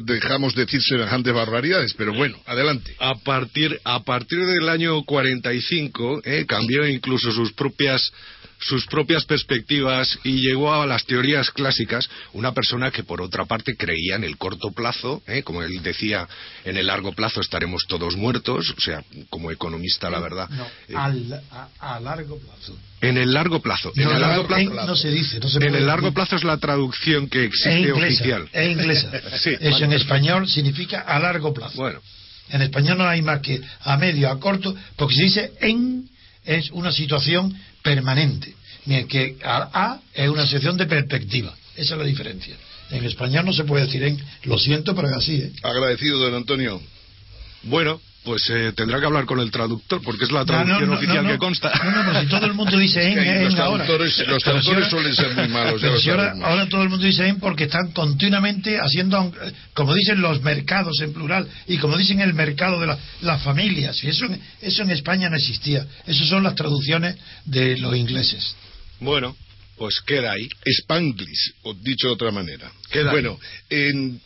[0.02, 2.94] dejamos decir semejantes barbaridades, pero bueno, adelante.
[2.98, 8.10] A partir, a partir del año 45 eh, cambió incluso sus propias
[8.60, 13.74] sus propias perspectivas y llegó a las teorías clásicas, una persona que por otra parte
[13.76, 15.42] creía en el corto plazo, ¿eh?
[15.42, 16.28] como él decía,
[16.64, 20.48] en el largo plazo estaremos todos muertos, o sea, como economista la verdad.
[20.50, 22.76] No, eh, al- a, a largo plazo.
[23.00, 23.92] en el largo plazo.
[23.96, 24.86] No, en el largo en- plazo.
[24.88, 26.14] no se dice, no se en el largo decir.
[26.14, 28.48] plazo es la traducción que Es existe inglesa, oficial.
[28.52, 29.10] es inglesa.
[29.38, 29.84] Sí, Eso vale.
[29.86, 31.76] en español significa a largo plazo.
[31.76, 32.00] Bueno,
[32.50, 36.08] En español no hay más que a medio, a corto, porque se dice en
[36.44, 38.54] es una situación permanente,
[38.86, 41.54] mientras que a, es una situación de perspectiva.
[41.76, 42.54] Esa es la diferencia.
[42.90, 45.52] En español no se puede decir en, lo siento, pero es así, ¿eh?
[45.62, 46.80] Agradecido, don Antonio.
[47.62, 50.96] bueno, pues eh, tendrá que hablar con el traductor, porque es la traducción no, no,
[50.98, 51.72] oficial no, que consta.
[51.82, 53.86] No, no, pero si todo el mundo dice en, Es que ahí en los ahora.
[53.86, 56.82] traductores- los Pero si traductores ahora- suelen ser muy malos, ya si ahora, ahora todo
[56.82, 61.48] el mundo dice en porque están continuamente haciendo, eh, como dicen los mercados en plural,
[61.66, 64.02] y como dicen el mercado de la- las familias.
[64.04, 65.86] Y eso, en- eso en España no existía.
[66.06, 68.54] Esas son las traducciones de los ingleses.
[69.00, 69.34] Bueno,
[69.78, 70.46] pues queda ahí.
[70.66, 72.70] Spanglish, o dicho de otra manera.
[72.90, 73.38] Queda bueno,
[73.70, 74.20] en-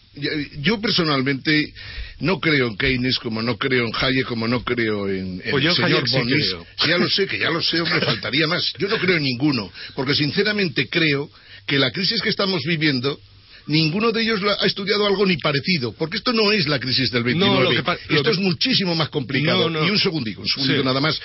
[0.60, 1.72] yo personalmente
[2.20, 5.64] no creo en Keynes, como no creo en Hayek, como no creo en, en Pues
[5.64, 6.66] yo el en señor sí creo.
[6.86, 8.72] Ya lo sé, que ya lo sé, hombre, faltaría más.
[8.78, 11.30] Yo no creo en ninguno, porque sinceramente creo
[11.66, 13.18] que la crisis que estamos viviendo
[13.66, 17.22] Ninguno de ellos ha estudiado algo ni parecido, porque esto no es la crisis del
[17.24, 17.64] 29.
[17.82, 19.70] No, esto que- es muchísimo más complicado.
[19.70, 19.86] No, no.
[19.86, 20.84] Y un segundico, un segundito Sí.
[20.84, 21.18] nada más.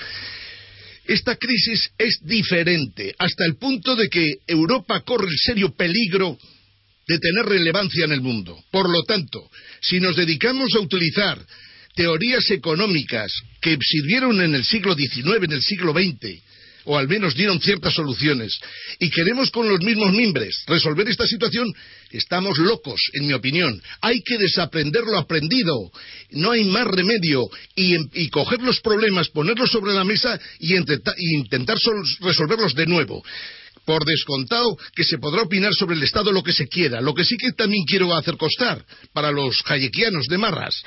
[1.06, 6.38] Esta crisis es diferente, hasta el punto de que Europa corre el serio peligro
[7.10, 8.56] de tener relevancia en el mundo.
[8.70, 9.40] Por lo tanto,
[9.80, 11.38] si nos dedicamos a utilizar
[11.96, 16.40] teorías económicas que sirvieron en el siglo XIX, en el siglo XX,
[16.84, 18.58] o al menos dieron ciertas soluciones,
[19.00, 21.66] y queremos con los mismos mimbres resolver esta situación,
[22.10, 23.80] estamos locos, en mi opinión.
[24.00, 25.74] Hay que desaprender lo aprendido.
[26.30, 27.48] No hay más remedio.
[27.76, 32.86] Y, coger los problemas, ponerlos sobre la mesa y, intenta- y intentar sol- resolverlos de
[32.86, 33.22] nuevo.
[33.84, 37.00] Por descontado que se podrá opinar sobre el Estado lo que se quiera.
[37.00, 40.82] Lo que sí que también quiero hacer constar para los hayekianos de Marras,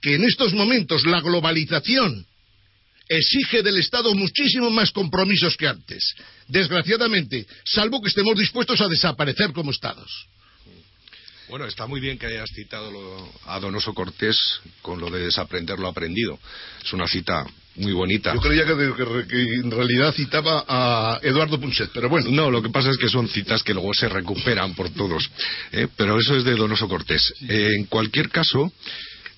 [0.00, 2.26] que en estos momentos la globalización
[3.08, 6.14] exige del Estado muchísimo más compromisos que antes.
[6.48, 10.26] Desgraciadamente, salvo que estemos dispuestos a desaparecer como Estados.
[11.48, 14.36] Bueno, está muy bien que hayas citado lo- a Donoso Cortés
[14.80, 16.38] con lo de desaprender lo aprendido.
[16.82, 18.32] Es una cita muy bonita.
[18.34, 22.30] Yo creía que, que- que en realidad citaba a Eduardo Punset, pero bueno.
[22.30, 25.28] No, lo que pasa es que son citas que luego se recuperan por todos.
[25.72, 25.88] ¿eh?
[25.96, 27.32] Pero eso es de Donoso Cortés.
[27.48, 28.72] Eh, en cualquier caso,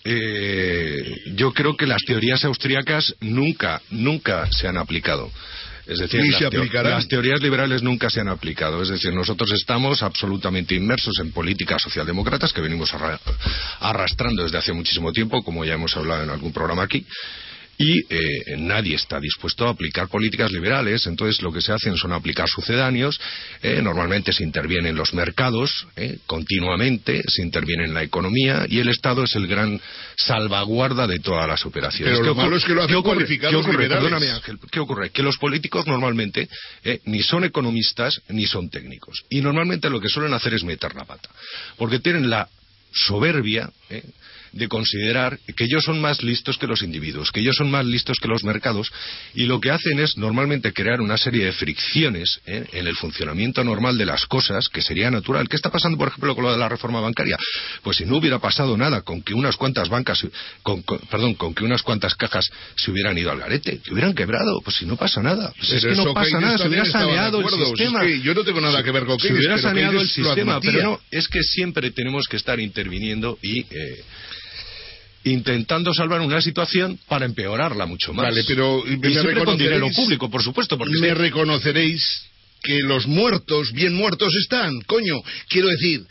[0.05, 1.03] eh,
[1.35, 5.31] yo creo que las teorías austríacas nunca, nunca se han aplicado.
[5.87, 6.45] Es decir, Ni las, se
[6.97, 8.83] las teorías liberales nunca se han aplicado.
[8.83, 13.21] Es decir, nosotros estamos absolutamente inmersos en políticas socialdemócratas que venimos arra-
[13.81, 17.07] arrastrando desde hace muchísimo tiempo, como ya hemos hablado en algún programa aquí.
[17.79, 22.13] Y eh, nadie está dispuesto a aplicar políticas liberales, entonces lo que se hacen son
[22.13, 23.21] aplicar sucedáneos,
[23.63, 28.79] eh, normalmente se interviene en los mercados eh, continuamente, se interviene en la economía y
[28.79, 29.79] el Estado es el gran
[30.17, 32.15] salvaguarda de todas las operaciones.
[32.19, 33.89] Pero ¿Qué lo ocurre- malo es que lo hacen qué ocurre?
[33.89, 35.11] Perdóname, Ángel, ¿qué ocurre?
[35.11, 36.49] Que los políticos normalmente
[36.85, 39.23] eh, ni son economistas ni son técnicos.
[39.29, 41.29] Y normalmente lo que suelen hacer es meter la pata.
[41.77, 42.49] Porque tienen la
[42.93, 44.03] soberbia eh,
[44.57, 48.19] de considerar que ellos son más listos que los individuos, que ellos son más listos
[48.21, 48.91] que los mercados,
[49.35, 53.63] y lo que hacen es normalmente crear una serie de fricciones eh, en el funcionamiento
[53.65, 55.49] normal de las cosas, que sería natural.
[55.49, 57.37] ¿Qué está pasando, por ejemplo, con lo de la reforma bancaria?
[57.83, 60.27] Pues si no hubiera pasado nada con que unas cuantas bancas,
[60.63, 64.15] con- con- perdón, con que unas cuantas cajas se hubieran ido al garete, que hubieran
[64.15, 65.53] quebrado, pues si no pasa nada.
[65.59, 67.67] Pues es que no pasa Keynes nada, se hubiera saneado el acuerdo.
[67.67, 68.01] Si es sistema.
[68.01, 70.83] que yo no tengo nada que ver con Se Keynes, hubiera saneado el sistema, pero
[70.83, 74.03] no, es que siempre tenemos que estar interviniendo y eh,
[75.31, 78.27] intentando salvar una situación para empeorarla mucho más.
[78.27, 81.15] Vale, pero y me siempre con dinero reconoceréis- público, por supuesto, porque me sí.
[81.15, 82.23] reconoceréis
[82.63, 85.21] que los muertos, bien muertos están, coño.
[85.49, 86.03] Quiero decir,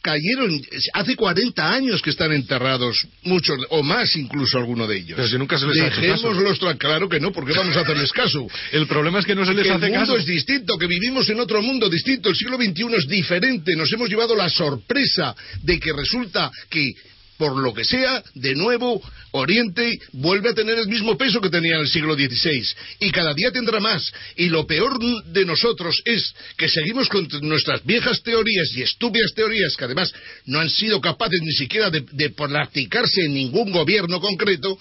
[0.00, 0.60] cayeron
[0.94, 5.16] hace 40 años que están enterrados, muchos, o más incluso alguno de ellos.
[5.16, 6.28] Pero si nunca se les hace caso.
[6.30, 8.46] Dejémoslos claro que no, porque vamos a hacerles caso.
[8.72, 10.16] el problema es que no se les que hace el mundo caso.
[10.16, 12.28] es distinto, que vivimos en otro mundo distinto.
[12.30, 13.74] El siglo XXI es diferente.
[13.76, 16.92] Nos hemos llevado la sorpresa de que resulta que,
[17.38, 21.76] por lo que sea, de nuevo, Oriente vuelve a tener el mismo peso que tenía
[21.76, 22.66] en el siglo XVI.
[22.98, 24.12] Y cada día tendrá más.
[24.36, 29.76] Y lo peor de nosotros es que seguimos con nuestras viejas teorías y estúpidas teorías
[29.76, 30.12] que además
[30.46, 34.76] no han sido capaces ni siquiera de, de practicarse en ningún gobierno concreto.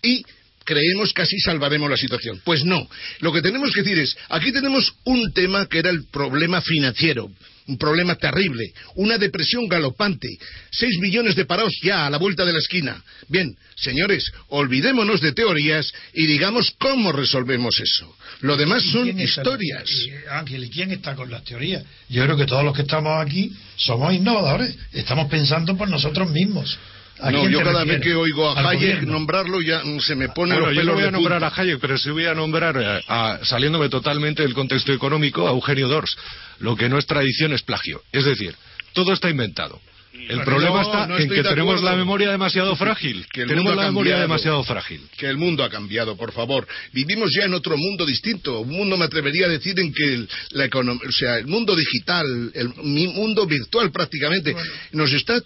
[0.00, 0.22] Y
[0.64, 2.40] creemos que así salvaremos la situación.
[2.44, 2.88] Pues no.
[3.20, 7.30] Lo que tenemos que decir es, aquí tenemos un tema que era el problema financiero,
[7.68, 10.28] un problema terrible, una depresión galopante,
[10.70, 13.02] seis millones de parados ya a la vuelta de la esquina.
[13.28, 18.16] Bien, señores, olvidémonos de teorías y digamos cómo resolvemos eso.
[18.40, 19.90] Lo demás son historias.
[20.30, 21.84] Ángel, ¿y quién está con las teorías?
[22.08, 26.78] Yo creo que todos los que estamos aquí somos innovadores, estamos pensando por nosotros mismos.
[27.18, 30.76] No, yo cada vez que oigo a Hayek nombrarlo ya se me pone bueno, los
[30.76, 33.02] pelos yo no voy a nombrar a Hayek, pero sí voy a nombrar,
[33.42, 36.16] saliéndome totalmente del contexto económico, a Eugenio Dors.
[36.58, 38.02] Lo que no es tradición es plagio.
[38.12, 38.54] Es decir,
[38.92, 39.80] todo está inventado.
[40.28, 43.26] El problema está en que tenemos la memoria demasiado frágil.
[43.32, 45.00] Que tenemos la memoria demasiado frágil.
[45.16, 46.66] Que el mundo ha cambiado, por favor.
[46.92, 48.60] Vivimos ya en otro mundo distinto.
[48.60, 52.24] Un mundo, me atrevería a decir, en que el, la o sea, el mundo digital,
[52.54, 54.56] el mundo virtual prácticamente,
[54.92, 55.40] nos está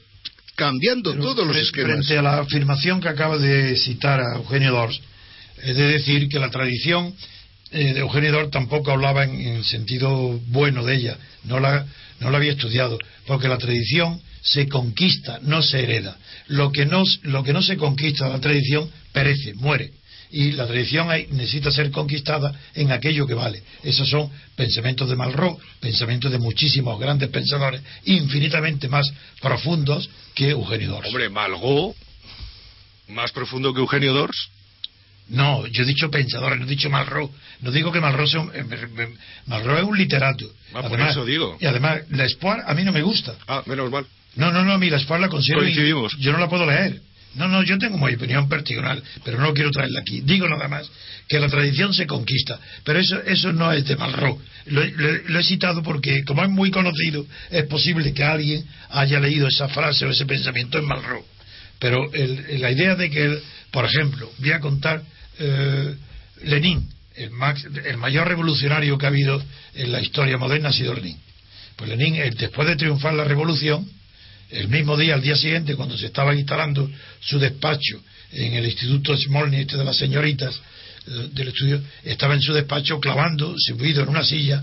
[0.57, 2.07] cambiando todos los esquemas.
[2.07, 5.01] Frente a la afirmación que acaba de citar a Eugenio Dors,
[5.63, 7.15] es de decir que la tradición
[7.71, 11.87] eh, de Eugenio Dors tampoco hablaba en, sentido bueno de ella, no la,
[12.21, 16.17] no la había estudiado, porque la tradición se conquista, no se hereda.
[16.49, 20.00] Lo que no, lo que no se conquista la tradición perece, muere
[20.33, 23.63] y la tradición necesita ser conquistada en aquello que vale.
[23.83, 30.91] Esos son pensamientos de Malraux, pensamientos de muchísimos grandes pensadores, infinitamente más profundos que Eugenio
[30.91, 31.09] Dors.
[31.09, 31.97] Hombre, Malraux,
[33.09, 34.51] más profundo que Eugenio Dors.
[35.29, 37.31] No, yo he dicho pensadores, no he dicho Malraux.
[37.61, 38.65] No digo que Malraux sea un, eh,
[39.47, 40.45] Malraux es un literato.
[40.75, 41.57] Ah, por eso digo.
[41.61, 43.35] Y además, la Espoir a mí no me gusta.
[43.47, 44.07] Ah, menos mal.
[44.35, 45.63] No, no, no, a mí la Espoir la considero...
[46.19, 47.01] Yo no la puedo leer.
[47.35, 50.21] No, no, yo tengo mi opinión personal, pero no quiero traerla aquí.
[50.23, 50.91] Digo nada más
[51.29, 54.41] que la tradición se conquista, pero eso, eso no es de Malraux.
[54.67, 59.69] Lo, he citado porque, como es muy conocido, es posible que alguien haya leído esa
[59.69, 61.25] frase o ese pensamiento en Malraux.
[61.79, 62.11] Pero
[62.59, 63.39] la idea de que,
[63.71, 65.03] por ejemplo, voy a contar
[65.39, 65.95] eh,
[66.43, 67.31] Lenin, el,
[67.87, 69.43] el, mayor revolucionario que ha habido
[69.75, 71.17] en la historia moderna ha sido Lenin.
[71.77, 73.89] Pues Lenin, eh, después de triunfar la revolución,
[74.51, 79.17] el mismo día, al día siguiente, cuando se estaba instalando su despacho en el Instituto
[79.17, 80.61] Smolny este de las señoritas
[81.07, 84.63] eh, del estudio, estaba en su despacho clavando, subido en una silla,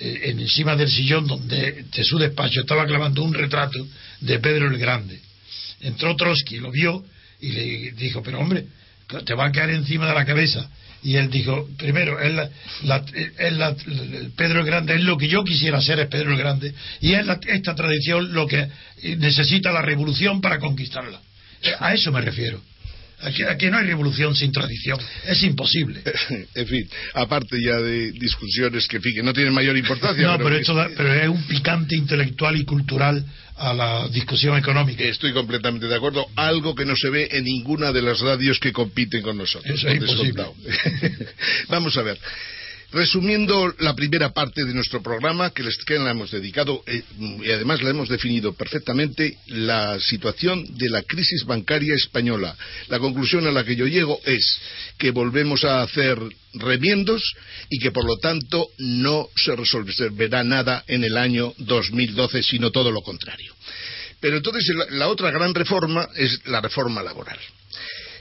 [0.00, 3.86] eh, encima del sillón donde de su despacho estaba clavando un retrato
[4.20, 5.20] de Pedro el Grande.
[5.80, 7.04] Entró Trotsky, lo vio
[7.40, 8.66] y le dijo, pero hombre,
[9.24, 10.68] te va a caer encima de la cabeza
[11.06, 12.18] y él dijo, primero,
[14.36, 17.24] Pedro el Grande es lo que yo quisiera ser, es Pedro el Grande, y es
[17.46, 18.66] esta tradición lo que
[19.16, 21.20] necesita la revolución para conquistarla.
[21.78, 22.60] A eso me refiero.
[23.20, 24.98] A que, no hay revolución sin tradición.
[25.26, 26.02] Es imposible.
[26.54, 30.26] en fin, aparte ya de discusiones que, no tienen mayor importancia.
[30.26, 30.60] No, pero,
[30.96, 33.24] pero es un picante intelectual y cultural
[33.56, 35.02] a la discusión económica.
[35.02, 36.26] Estoy completamente de acuerdo.
[36.36, 39.78] Algo que no se ve en ninguna de las radios que compiten con nosotros.
[39.78, 40.44] Eso es imposible.
[41.68, 42.18] Vamos a ver.
[42.92, 47.50] Resumiendo la primera parte de nuestro programa, que, les, que la hemos dedicado, eh, y
[47.50, 52.56] además la hemos definido perfectamente, la situación de la crisis bancaria española.
[52.88, 54.60] La conclusión a la que yo llego es
[54.98, 56.18] que volvemos a hacer
[56.54, 57.22] remiendos
[57.70, 62.92] y que, por lo tanto, no se resolverá nada en el año 2012, sino todo
[62.92, 63.52] lo contrario.
[64.20, 67.38] Pero entonces la otra gran reforma es la reforma laboral.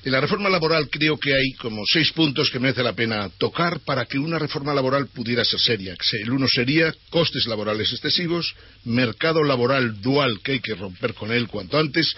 [0.06, 3.80] En la reforma laboral creo que hay como seis puntos que merece la pena tocar
[3.80, 5.96] para que una reforma laboral pudiera ser seria.
[6.22, 11.48] El uno sería costes laborales excesivos, mercado laboral dual que hay que romper con él
[11.48, 12.16] cuanto antes,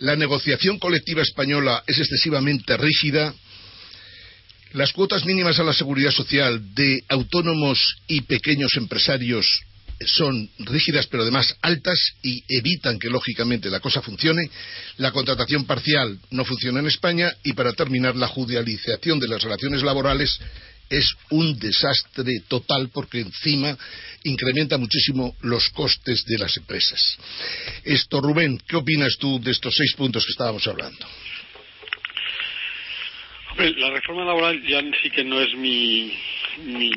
[0.00, 3.34] la negociación colectiva española es excesivamente rígida,
[4.72, 9.62] las cuotas mínimas a la seguridad social de autónomos y pequeños empresarios
[10.06, 14.50] son rígidas pero además altas y evitan que lógicamente la cosa funcione.
[14.98, 19.82] La contratación parcial no funciona en España y para terminar la judicialización de las relaciones
[19.82, 20.40] laborales
[20.88, 23.76] es un desastre total porque encima
[24.24, 27.16] incrementa muchísimo los costes de las empresas.
[27.84, 31.06] Esto, Rubén, ¿qué opinas tú de estos seis puntos que estábamos hablando?
[33.56, 36.12] la reforma laboral ya sí que no es mi,
[36.58, 36.90] mi,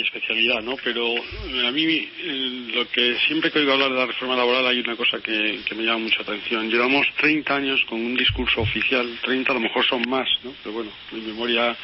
[0.00, 0.76] especialidad, ¿no?
[0.82, 4.66] Pero eh, a mí eh, lo que siempre que oigo hablar de la reforma laboral
[4.66, 6.70] hay una cosa que, me llama mucha atención.
[6.70, 10.54] Llevamos 30 años con un discurso oficial, 30 a lo mejor son más, ¿no?
[10.62, 11.76] Pero bueno, mi memoria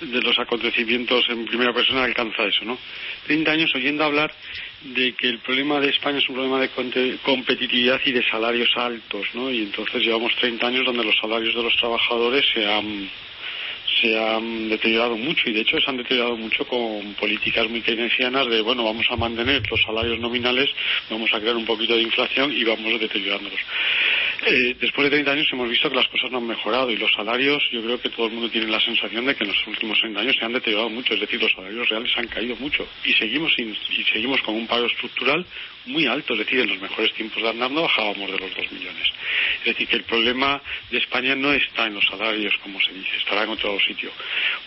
[0.00, 2.78] de los acontecimientos en primera persona alcanza eso, ¿no?
[3.26, 4.32] 30 años oyendo hablar
[4.82, 9.26] de que el problema de España es un problema de competitividad y de salarios altos,
[9.34, 9.50] ¿no?
[9.50, 13.08] Y entonces llevamos 30 años donde los salarios de los trabajadores se han
[14.00, 18.48] se han deteriorado mucho y de hecho se han deteriorado mucho con políticas muy keynesianas
[18.48, 20.70] de bueno vamos a mantener los salarios nominales
[21.10, 23.60] vamos a crear un poquito de inflación y vamos deteriorándolos
[24.46, 27.12] Eh, después de 30 años hemos visto que las cosas no han mejorado y los
[27.12, 29.98] salarios, yo creo que todo el mundo tiene la sensación de que en los últimos
[30.00, 33.12] 30 años se han deteriorado mucho, es decir, los salarios reales han caído mucho y
[33.14, 35.46] seguimos y seguimos con un paro estructural
[35.86, 38.72] muy alto, es decir, en los mejores tiempos de Aznar no bajábamos de los 2
[38.72, 39.08] millones.
[39.60, 43.16] Es decir, que el problema de España no está en los salarios, como se dice,
[43.18, 44.10] estará en otro sitio.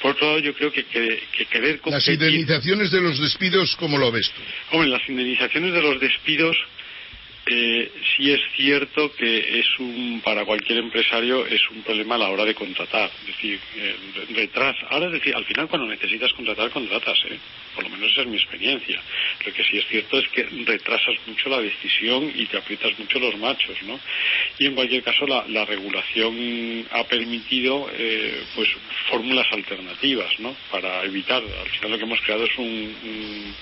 [0.01, 1.91] Por otro lado, yo creo que, que, querer competir...
[1.93, 4.41] Las indemnizaciones de los despidos, ¿cómo lo ves tú?
[4.71, 6.57] Hombre, las indemnizaciones de los despidos
[7.49, 12.29] eh, sí es cierto que es un para cualquier empresario es un problema a la
[12.29, 14.49] hora de contratar es decir eh,
[14.89, 17.37] ahora es decir al final cuando necesitas contratar contratas ¿eh?
[17.75, 19.01] por lo menos esa es mi experiencia
[19.45, 23.19] lo que sí es cierto es que retrasas mucho la decisión y te aprietas mucho
[23.19, 23.99] los machos ¿no?
[24.59, 28.69] y en cualquier caso la, regulación ha permitido eh, pues
[29.09, 30.55] fórmulas alternativas ¿no?
[30.71, 33.55] para evitar al final lo que hemos creado es un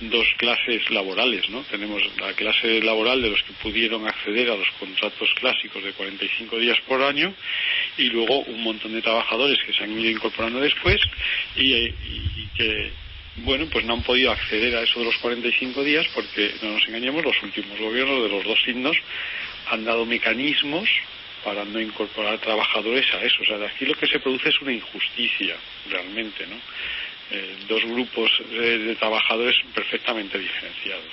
[0.00, 1.62] dos clases laborales, ¿no?
[1.62, 6.58] Tenemos la clase laboral de los que pudieron acceder a los contratos clásicos de 45
[6.58, 7.34] días por año
[7.96, 11.00] y luego un montón de trabajadores que se han ido incorporando después
[11.56, 11.90] y,
[12.54, 12.90] que,
[13.38, 16.86] bueno, pues no han podido acceder a eso de los 45 días porque, no nos
[16.86, 18.96] engañemos, los últimos gobiernos de los dos signos
[19.70, 20.88] han dado mecanismos
[21.44, 23.42] para no incorporar trabajadores a eso.
[23.42, 25.56] O sea, aquí lo que se produce es una injusticia,
[25.88, 26.56] realmente, ¿no?
[27.30, 31.04] Eh, dos grupos de, trabajadores perfectamente diferenciados.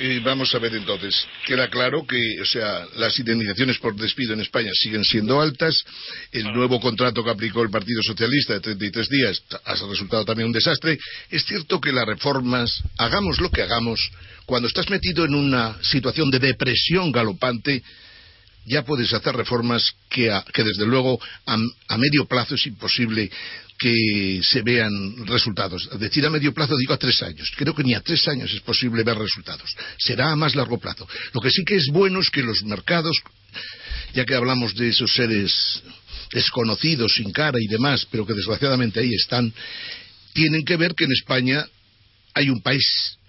[0.00, 4.40] y vamos a ver entonces, queda claro que, o sea, las indemnizaciones por despido en
[4.40, 5.84] España siguen siendo altas,
[6.30, 10.52] el nuevo contrato que aplicó el Partido Socialista de 33 días ha resultado también un
[10.52, 10.96] desastre.
[11.28, 14.12] Es cierto que las reformas, hagamos lo que hagamos,
[14.46, 17.82] cuando estás metido en una situación de depresión galopante,
[18.68, 21.56] ya puedes hacer reformas que, desde luego a,
[21.98, 23.30] medio plazo es imposible
[23.78, 25.88] que se vean resultados.
[25.92, 27.52] Es decir, a medio plazo digo a tres años.
[27.56, 29.76] Creo que ni a tres años es posible ver resultados.
[29.98, 31.08] Será a más largo plazo.
[31.32, 33.16] Lo que sí que es bueno es que los mercados,
[34.14, 35.82] ya que hablamos de esos seres
[36.32, 39.52] desconocidos, sin cara y demás, pero que desgraciadamente ahí están,
[40.32, 41.64] tienen que ver que en España
[42.34, 42.84] hay un país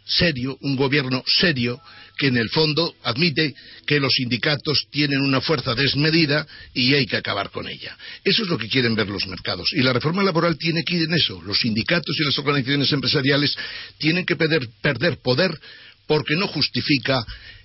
[0.06, 1.80] serio, un gobierno serio,
[2.20, 3.56] que en el fondo admite
[3.88, 7.98] que los sindicatos tienen una fuerza desmedida y hay que acabar con ella.
[8.24, 9.70] Eso es lo que quieren ver los mercados.
[9.72, 11.42] Y la reforma laboral tiene que ir en eso.
[11.42, 13.56] Los sindicatos y las organizaciones empresariales
[13.98, 15.58] tienen que perder poder
[16.06, 17.24] porque no justifica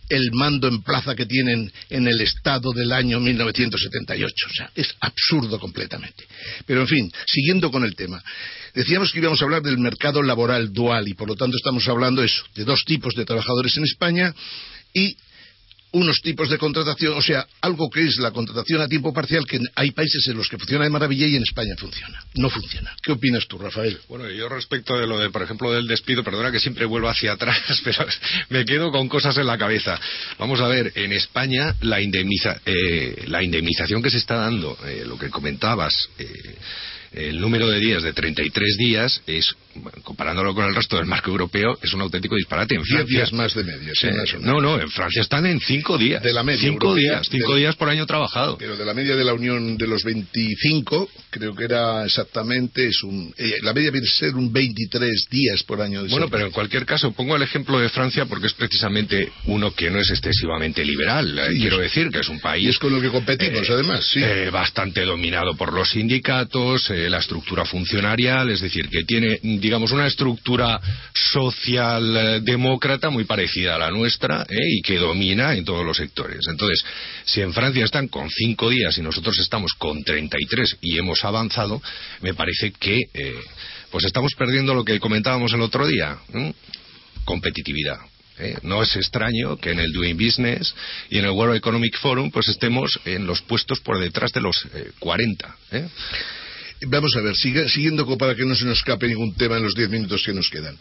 [0.09, 4.35] el mando en plaza que tienen en el Estado del año 1978.
[4.47, 6.25] O sea, es absurdo completamente.
[6.67, 8.23] Pero, en fin, siguiendo con el tema.
[8.75, 12.23] Decíamos que íbamos a hablar del mercado laboral dual y, por lo tanto, estamos hablando
[12.23, 14.35] eso, de dos tipos de trabajadores en España
[14.93, 15.17] y
[15.95, 19.61] unos tipos de contratación, o sea, algo que es la contratación a tiempo parcial, que
[19.77, 22.21] hay países en los que funciona de maravilla y en España funciona.
[22.35, 22.95] No funciona.
[23.01, 23.99] ¿Qué opinas tú, Rafael?
[24.09, 27.33] Bueno, yo respecto de lo de, por ejemplo, del despido, perdona que siempre vuelvo hacia
[27.33, 28.05] atrás, pero
[28.49, 29.99] me quedo con cosas en la cabeza.
[30.39, 35.05] Vamos a ver, en España la, indemniza, eh, la indemnización que se está dando, eh,
[35.07, 36.57] lo que comentabas, eh,
[37.15, 39.55] el número de días de 33 días es,
[40.03, 42.75] comparándolo con el resto del marco europeo, es un auténtico disparate.
[42.75, 44.09] En Francia, días más de media, sí,
[44.41, 46.23] No, no, en Francia están en 5 días.
[46.23, 46.61] De la media.
[46.61, 48.59] 5 días, 5 días por año trabajado.
[48.59, 53.03] Pero de la media de la Unión de los 25, creo que era exactamente, es
[53.05, 56.03] un, eh, la media viene a ser un 23 días por año.
[56.03, 59.73] De bueno, pero en cualquier caso, pongo el ejemplo de Francia porque es precisamente uno
[59.73, 61.39] que no es excesivamente liberal.
[61.39, 62.65] Eh, quiero decir que es un país.
[62.65, 64.21] Y es con lo que competimos, eh, además, sí.
[64.51, 70.81] bastante dominado por los sindicatos, la estructura funcionarial, es decir, que tiene, digamos, una estructura
[71.13, 74.57] socialdemócrata muy parecida a la nuestra ¿eh?
[74.79, 76.41] y que domina en todos los sectores.
[76.49, 76.85] Entonces,
[77.25, 81.83] si en Francia están con cinco días y nosotros estamos con 33 y hemos avanzado,
[82.21, 83.35] me parece que eh,
[83.91, 86.19] pues estamos perdiendo lo que comentábamos el otro día,
[87.25, 87.99] competitividad.
[88.39, 88.57] ¿eh?
[88.63, 90.75] No es extraño que en el Doing Business
[91.11, 94.67] y en el World Economic Forum pues estemos en los puestos por detrás de los
[94.99, 95.57] 40.
[96.83, 99.89] Vamos a ver, siguiendo para que no se nos escape ningún tema en los diez
[99.89, 100.77] minutos que nos quedan.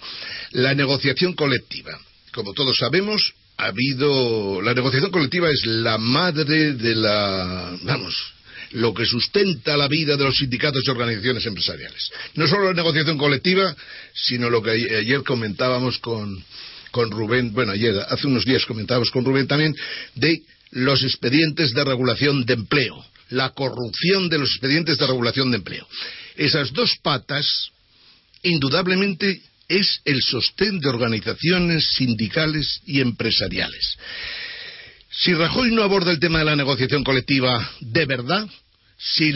[0.52, 1.98] La negociación colectiva.
[2.34, 4.62] Como todos sabemos, ha habido.
[4.62, 7.78] La negociación colectiva es la madre de la.
[7.84, 8.34] Vamos,
[8.72, 12.10] lo que sustenta la vida de los sindicatos y organizaciones empresariales.
[12.36, 13.76] No solo la negociación colectiva,
[14.14, 16.44] sino lo que ayer comentábamos con,
[16.92, 19.76] con Rubén, bueno, ayer, hace unos días comentábamos con Rubén también,
[20.16, 20.42] de
[20.72, 25.88] los expedientes de regulación de empleo la corrupción de los expedientes de regulación de empleo.
[26.36, 27.70] Esas dos patas,
[28.44, 33.98] indudablemente, es el sostén de organizaciones sindicales y empresariales.
[35.10, 38.48] Si Rajoy no aborda el tema de la negociación colectiva de verdad,
[38.98, 39.32] si,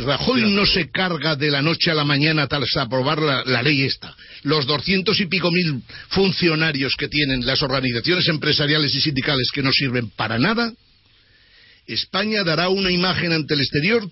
[0.00, 3.82] Rajoy no se carga de la noche a la mañana tal aprobar la, la, ley
[3.82, 9.62] esta, los doscientos y pico mil funcionarios que tienen las organizaciones empresariales y sindicales que
[9.62, 10.72] no sirven para nada,
[11.86, 14.08] España dará una imagen ante el exterior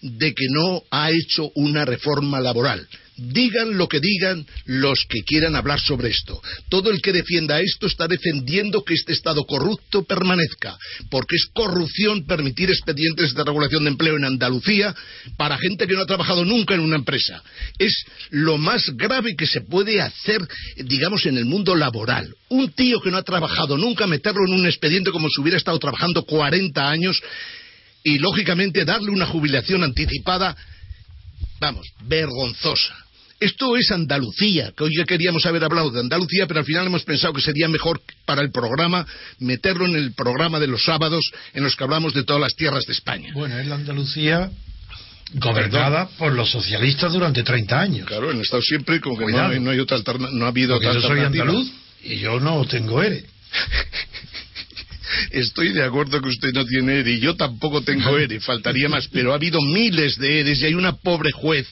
[0.00, 2.86] de que no ha hecho una reforma laboral.
[3.30, 6.42] Digan lo que digan los que quieran hablar sobre esto.
[6.68, 10.76] Todo el que defienda esto está defendiendo que este Estado corrupto permanezca,
[11.08, 14.94] porque es corrupción permitir expedientes de regulación de empleo en Andalucía
[15.36, 17.42] para gente que no ha trabajado nunca en una empresa.
[17.78, 20.40] Es lo más grave que se puede hacer,
[20.76, 22.34] digamos, en el mundo laboral.
[22.48, 25.78] Un tío que no ha trabajado nunca, meterlo en un expediente como si hubiera estado
[25.78, 27.22] trabajando 40 años
[28.02, 30.56] y, lógicamente, darle una jubilación anticipada,
[31.60, 32.96] vamos, vergonzosa.
[33.42, 37.02] Esto es Andalucía, que hoy ya queríamos haber hablado de Andalucía, pero al final hemos
[37.02, 39.04] pensado que sería mejor para el programa
[39.40, 42.84] meterlo en el programa de los sábados en los que hablamos de todas las tierras
[42.86, 43.32] de España.
[43.34, 44.48] Bueno, es la Andalucía
[45.34, 48.06] gobernada por los socialistas durante 30 años.
[48.06, 50.74] Claro, han estado siempre como que no hay, no hay, otra alternativa, no ha habido
[50.74, 51.72] Porque otra yo soy andaluz
[52.04, 53.24] y yo no tengo ERE.
[55.32, 59.08] Estoy de acuerdo que usted no tiene ERE y yo tampoco tengo ERE, faltaría más,
[59.08, 61.66] pero ha habido miles de ERES y hay una pobre juez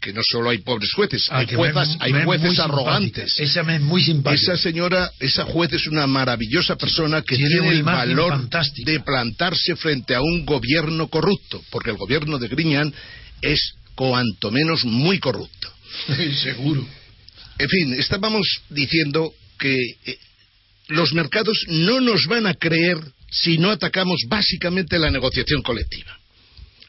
[0.00, 3.38] que no solo hay pobres jueces, Ah, hay, juezas, me- hay me jueces arrogantes.
[3.38, 4.52] Esa me es muy simpática.
[4.54, 8.90] Esa señora, esa juez es una maravillosa persona que Tiene el valor fantástica.
[8.92, 12.92] de plantarse frente a un gobierno corrupto, porque el gobierno de Griñán
[13.42, 15.72] es cuanto menos muy corrupto.
[16.42, 16.86] Seguro.
[17.58, 19.74] En fin, estábamos diciendo que
[20.06, 20.18] eh,
[20.88, 22.98] los mercados no nos van a creer
[23.30, 26.17] si no atacamos básicamente la negociación colectiva.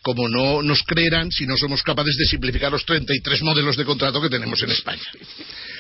[0.01, 4.21] Como no nos creerán si no somos capaces de simplificar los 33 modelos de contrato
[4.21, 5.03] que tenemos en España.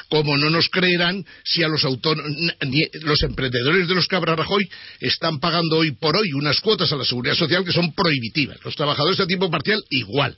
[0.09, 4.67] Como no nos creerán si a los los emprendedores de los Cabra Rajoy
[4.99, 8.57] están pagando hoy por hoy unas cuotas a la seguridad social que son prohibitivas.
[8.63, 10.35] Los trabajadores a tiempo parcial igual.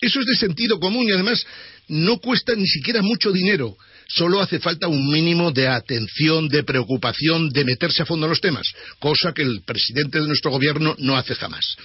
[0.00, 1.44] Eso es de sentido común y además
[1.88, 3.76] no cuesta ni siquiera mucho dinero.
[4.06, 8.40] Solo hace falta un mínimo de atención, de preocupación, de meterse a fondo en los
[8.40, 8.66] temas,
[8.98, 11.76] cosa que el presidente de nuestro gobierno no hace jamás.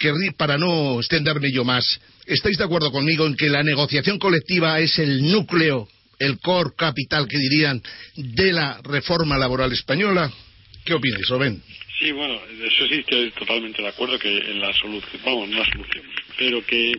[0.00, 4.80] Querrí- para no extenderme yo más, ¿estáis de acuerdo conmigo en que la negociación colectiva
[4.80, 5.86] es el núcleo,
[6.18, 7.82] el core capital que dirían,
[8.16, 10.32] de la reforma laboral española?
[10.86, 11.62] ¿Qué opináis, Rubén?
[11.98, 15.70] Sí, bueno, eso sí estoy totalmente de acuerdo que en la solución, vamos, no la
[15.70, 16.04] solución,
[16.38, 16.92] pero que,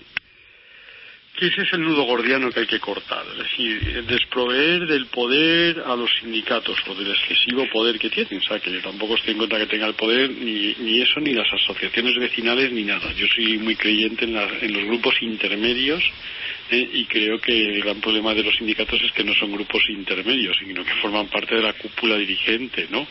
[1.41, 5.81] que ese es el nudo gordiano que hay que cortar, es decir, desproveer del poder
[5.87, 9.31] a los sindicatos o del excesivo poder que tienen, o sea, que yo tampoco estoy
[9.33, 13.11] en contra que tenga el poder ni, ni eso, ni las asociaciones vecinales, ni nada.
[13.13, 16.03] Yo soy muy creyente en, la- en los grupos intermedios
[16.69, 19.81] eh, y creo que el gran problema de los sindicatos es que no son grupos
[19.89, 23.07] intermedios, sino que forman parte de la cúpula dirigente, ¿no?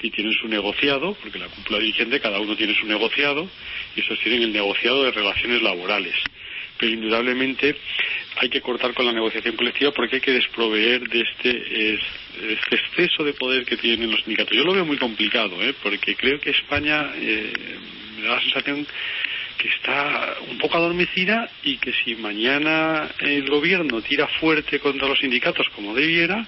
[0.00, 3.48] Y tienen su negociado, porque la cúpula dirigente cada uno tiene su negociado
[3.96, 6.14] y sostienen el negociado de relaciones laborales.
[6.88, 7.76] Indudablemente
[8.36, 12.00] hay que cortar con la negociación colectiva porque hay que desproveer de este, es-
[12.58, 14.56] este exceso de poder que tienen los sindicatos.
[14.56, 15.74] Yo lo veo muy complicado, ¿eh?
[15.82, 17.52] porque creo que España eh,
[18.20, 18.86] me da la sensación
[19.56, 25.18] que está un poco adormecida y que si mañana el gobierno tira fuerte contra los
[25.20, 26.44] sindicatos como debiera,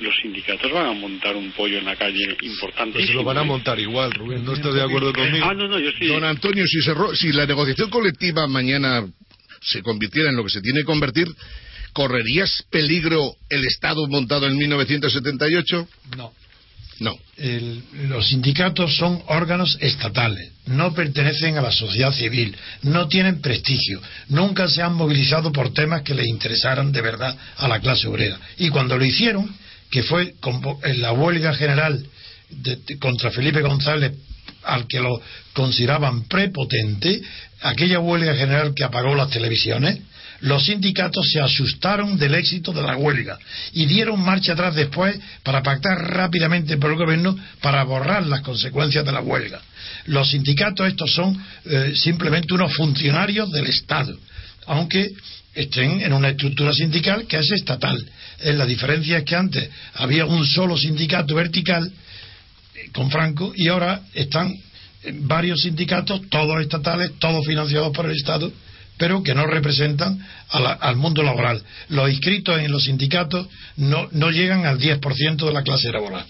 [0.00, 2.92] los sindicatos van a montar un pollo en la calle importantísimo.
[2.94, 3.44] Pues se lo van a ¿eh?
[3.44, 4.44] montar igual, Rubén.
[4.44, 5.46] No estoy de acuerdo conmigo.
[5.48, 6.06] Ah, no, no, yo sí.
[6.06, 9.06] Don Antonio, si, se ro- si la negociación colectiva mañana
[9.66, 11.26] se convirtiera en lo que se tiene que convertir,
[11.92, 15.88] ¿correrías peligro el Estado montado en 1978?
[16.16, 16.32] No.
[16.98, 17.14] No.
[17.36, 24.00] El- los sindicatos son órganos estatales, no pertenecen a la sociedad civil, no tienen prestigio,
[24.28, 28.40] nunca se han movilizado por temas que les interesaran de verdad a la clase obrera.
[28.56, 29.54] Y cuando lo hicieron,
[29.90, 32.02] que fue convo- en la huelga general
[32.48, 34.12] de- de- contra Felipe González,
[34.66, 35.20] al que lo
[35.52, 37.22] consideraban prepotente,
[37.62, 40.00] aquella huelga general que apagó las televisiones,
[40.40, 43.38] los sindicatos se asustaron del éxito de la huelga
[43.72, 49.04] y dieron marcha atrás después para pactar rápidamente por el gobierno para borrar las consecuencias
[49.04, 49.60] de la huelga.
[50.06, 54.14] Los sindicatos estos son eh, simplemente unos funcionarios del Estado,
[54.66, 55.10] aunque
[55.54, 58.04] estén en una estructura sindical que es estatal.
[58.40, 61.90] Eh, la diferencia es que antes había un solo sindicato vertical
[62.92, 64.54] con Franco y ahora están
[65.20, 68.52] varios sindicatos, todos estatales, todos financiados por el Estado,
[68.98, 70.18] pero que no representan
[70.54, 71.62] la- al mundo laboral.
[71.90, 76.24] Los inscritos en los sindicatos no, no llegan al 10% de la clase laboral.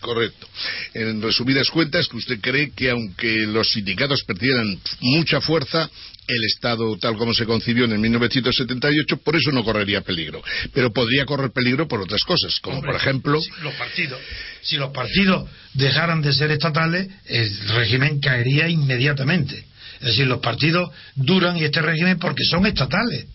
[0.00, 0.48] Correcto.
[0.94, 5.88] En resumidas cuentas, que usted cree que aunque los sindicatos perdieran mucha fuerza,
[6.26, 10.42] el Estado, tal como se concibió en el 1978, por eso no correría peligro.
[10.72, 14.20] Pero podría correr peligro por otras cosas, como Hombre, por ejemplo, si los partidos,
[14.62, 19.64] si los partidos dejaran de ser estatales, el régimen caería inmediatamente.
[20.00, 23.26] Es decir, los partidos duran y este régimen porque son estatales,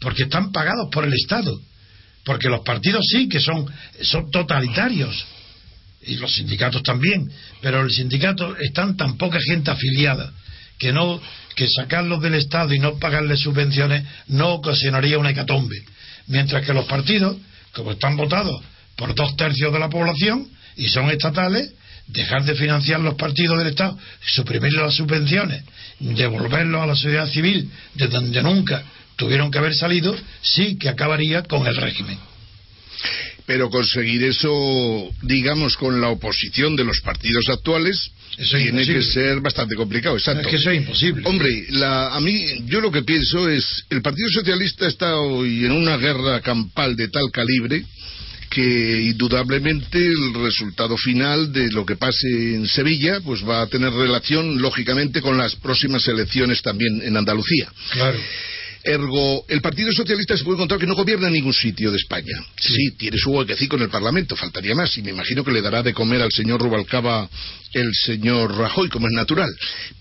[0.00, 1.60] porque están pagados por el Estado,
[2.24, 3.66] porque los partidos sí que son,
[4.02, 5.26] son totalitarios.
[6.02, 7.30] y los sindicatos también,
[7.60, 10.32] pero el sindicato están tan poca gente afiliada
[10.80, 11.20] que no
[11.54, 15.76] que sacarlos del Estado y no pagarles subvenciones no ocasionaría una hecatombe,
[16.26, 17.36] mientras que los partidos,
[17.72, 18.60] como están votados
[18.96, 21.74] por dos tercios de la población y son estatales,
[22.06, 25.62] dejar de financiar los partidos del Estado, suprimir las subvenciones,
[26.00, 28.82] devolverlos a la sociedad civil de donde nunca
[29.16, 32.18] tuvieron que haber salido, sí que acabaría con el régimen.
[33.46, 39.74] Pero conseguir eso, digamos, con la oposición de los partidos actuales, tiene que ser bastante
[39.74, 40.42] complicado, exacto.
[40.42, 41.22] Es que eso es imposible.
[41.24, 45.72] Hombre, la, a mí, yo lo que pienso es, el Partido Socialista está hoy en
[45.72, 47.84] una guerra campal de tal calibre
[48.50, 52.26] que indudablemente el resultado final de lo que pase
[52.56, 57.68] en Sevilla pues va a tener relación lógicamente con las próximas elecciones también en Andalucía.
[57.92, 58.18] Claro.
[58.82, 62.36] Ergo, el Partido Socialista se puede encontrar que no gobierna en ningún sitio de España.
[62.58, 65.82] Sí, tiene su huequecito en el Parlamento, faltaría más, y me imagino que le dará
[65.82, 67.28] de comer al señor Rubalcaba
[67.72, 69.50] el señor Rajoy, como es natural.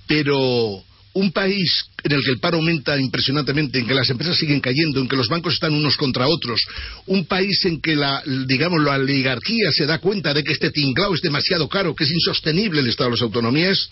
[0.08, 4.62] Pero un país en el que el paro aumenta impresionantemente, en que las empresas siguen
[4.62, 6.62] cayendo, en que los bancos están unos contra otros,
[7.08, 11.14] un país en que la, digamos, la oligarquía se da cuenta de que este tinglao
[11.14, 13.90] es demasiado caro, que es insostenible el Estado de las autonomías,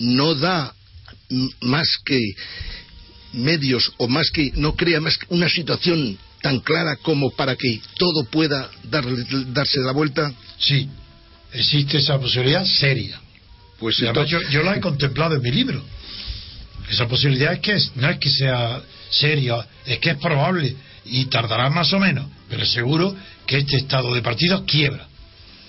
[0.00, 0.74] no da
[1.60, 2.20] más que
[3.32, 7.80] medios o más que no crea más que una situación tan clara como para que
[7.96, 10.32] todo pueda darse la vuelta?
[10.58, 10.88] Sí,
[11.52, 13.20] existe esa posibilidad seria.
[13.78, 15.82] Pues yo, la he contemplado en mi libro.
[16.90, 20.74] Esa posibilidad es que no es que sea seria, es que es probable
[21.04, 23.14] y tardará más o menos, pero seguro
[23.46, 25.06] que este estado de partido quiebra,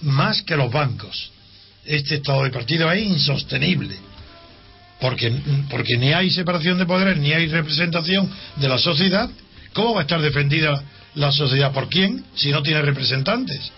[0.01, 1.32] más que los bancos.
[1.86, 4.09] Este estado de partido es insostenible
[5.00, 5.32] porque,
[5.70, 9.30] porque ni hay separación de poderes, ni hay representación de la sociedad.
[9.74, 10.84] ¿Cómo va a estar defendida
[11.16, 11.72] la sociedad?
[11.72, 12.26] ¿Por quién?
[12.36, 13.72] Si no tiene representantes.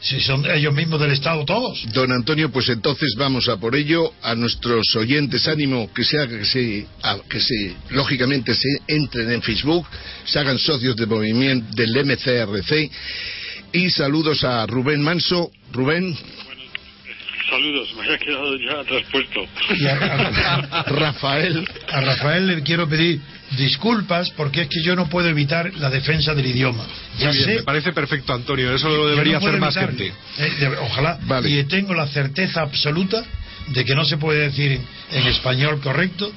[0.00, 1.84] Si son ellos mismos del Estado todos.
[1.92, 4.12] Don Antonio, pues entonces vamos a por ello.
[4.22, 6.86] A nuestros oyentes, ánimo que sea que se,
[7.28, 9.86] que se lógicamente se entren en Facebook,
[10.24, 12.90] se hagan socios del movimiento del MCRC.
[13.72, 15.50] Y saludos a Rubén Manso.
[15.72, 16.16] Rubén.
[17.58, 19.40] Saludos, me había quedado ya traspuesto.
[19.74, 23.20] Y a, Rafael, a Rafael le quiero pedir
[23.56, 26.86] disculpas porque es que yo no puedo evitar la defensa del idioma.
[27.18, 28.72] Ya sé, me parece perfecto, Antonio.
[28.72, 30.12] Eso lo debería hacer más gente.
[30.38, 31.18] Eh, ojalá.
[31.46, 33.24] Y tengo la certeza absoluta
[33.68, 34.80] de que no se puede decir
[35.10, 36.32] en español correcto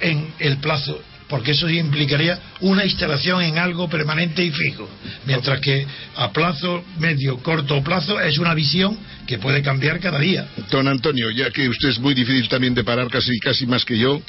[0.00, 4.88] en el plazo porque eso implicaría una instalación en algo permanente y fijo,
[5.26, 10.48] mientras que a plazo medio, corto plazo es una visión que puede cambiar cada día.
[10.70, 13.98] Don Antonio, ya que usted es muy difícil también de parar casi casi más que
[13.98, 14.20] yo,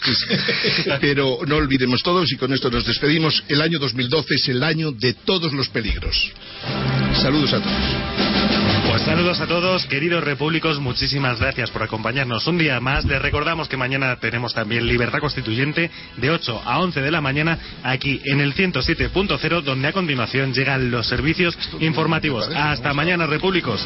[1.02, 3.44] pero no olvidemos todos y con esto nos despedimos.
[3.48, 6.32] El año 2012 es el año de todos los peligros.
[7.22, 8.63] Saludos a todos.
[8.88, 13.06] Pues saludos a todos, queridos repúblicos, muchísimas gracias por acompañarnos un día más.
[13.06, 17.58] Les recordamos que mañana tenemos también Libertad Constituyente de 8 a 11 de la mañana
[17.84, 22.48] aquí en el 107.0, donde a continuación llegan los servicios informativos.
[22.54, 23.86] Hasta mañana, repúblicos.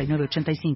[0.07, 0.75] 85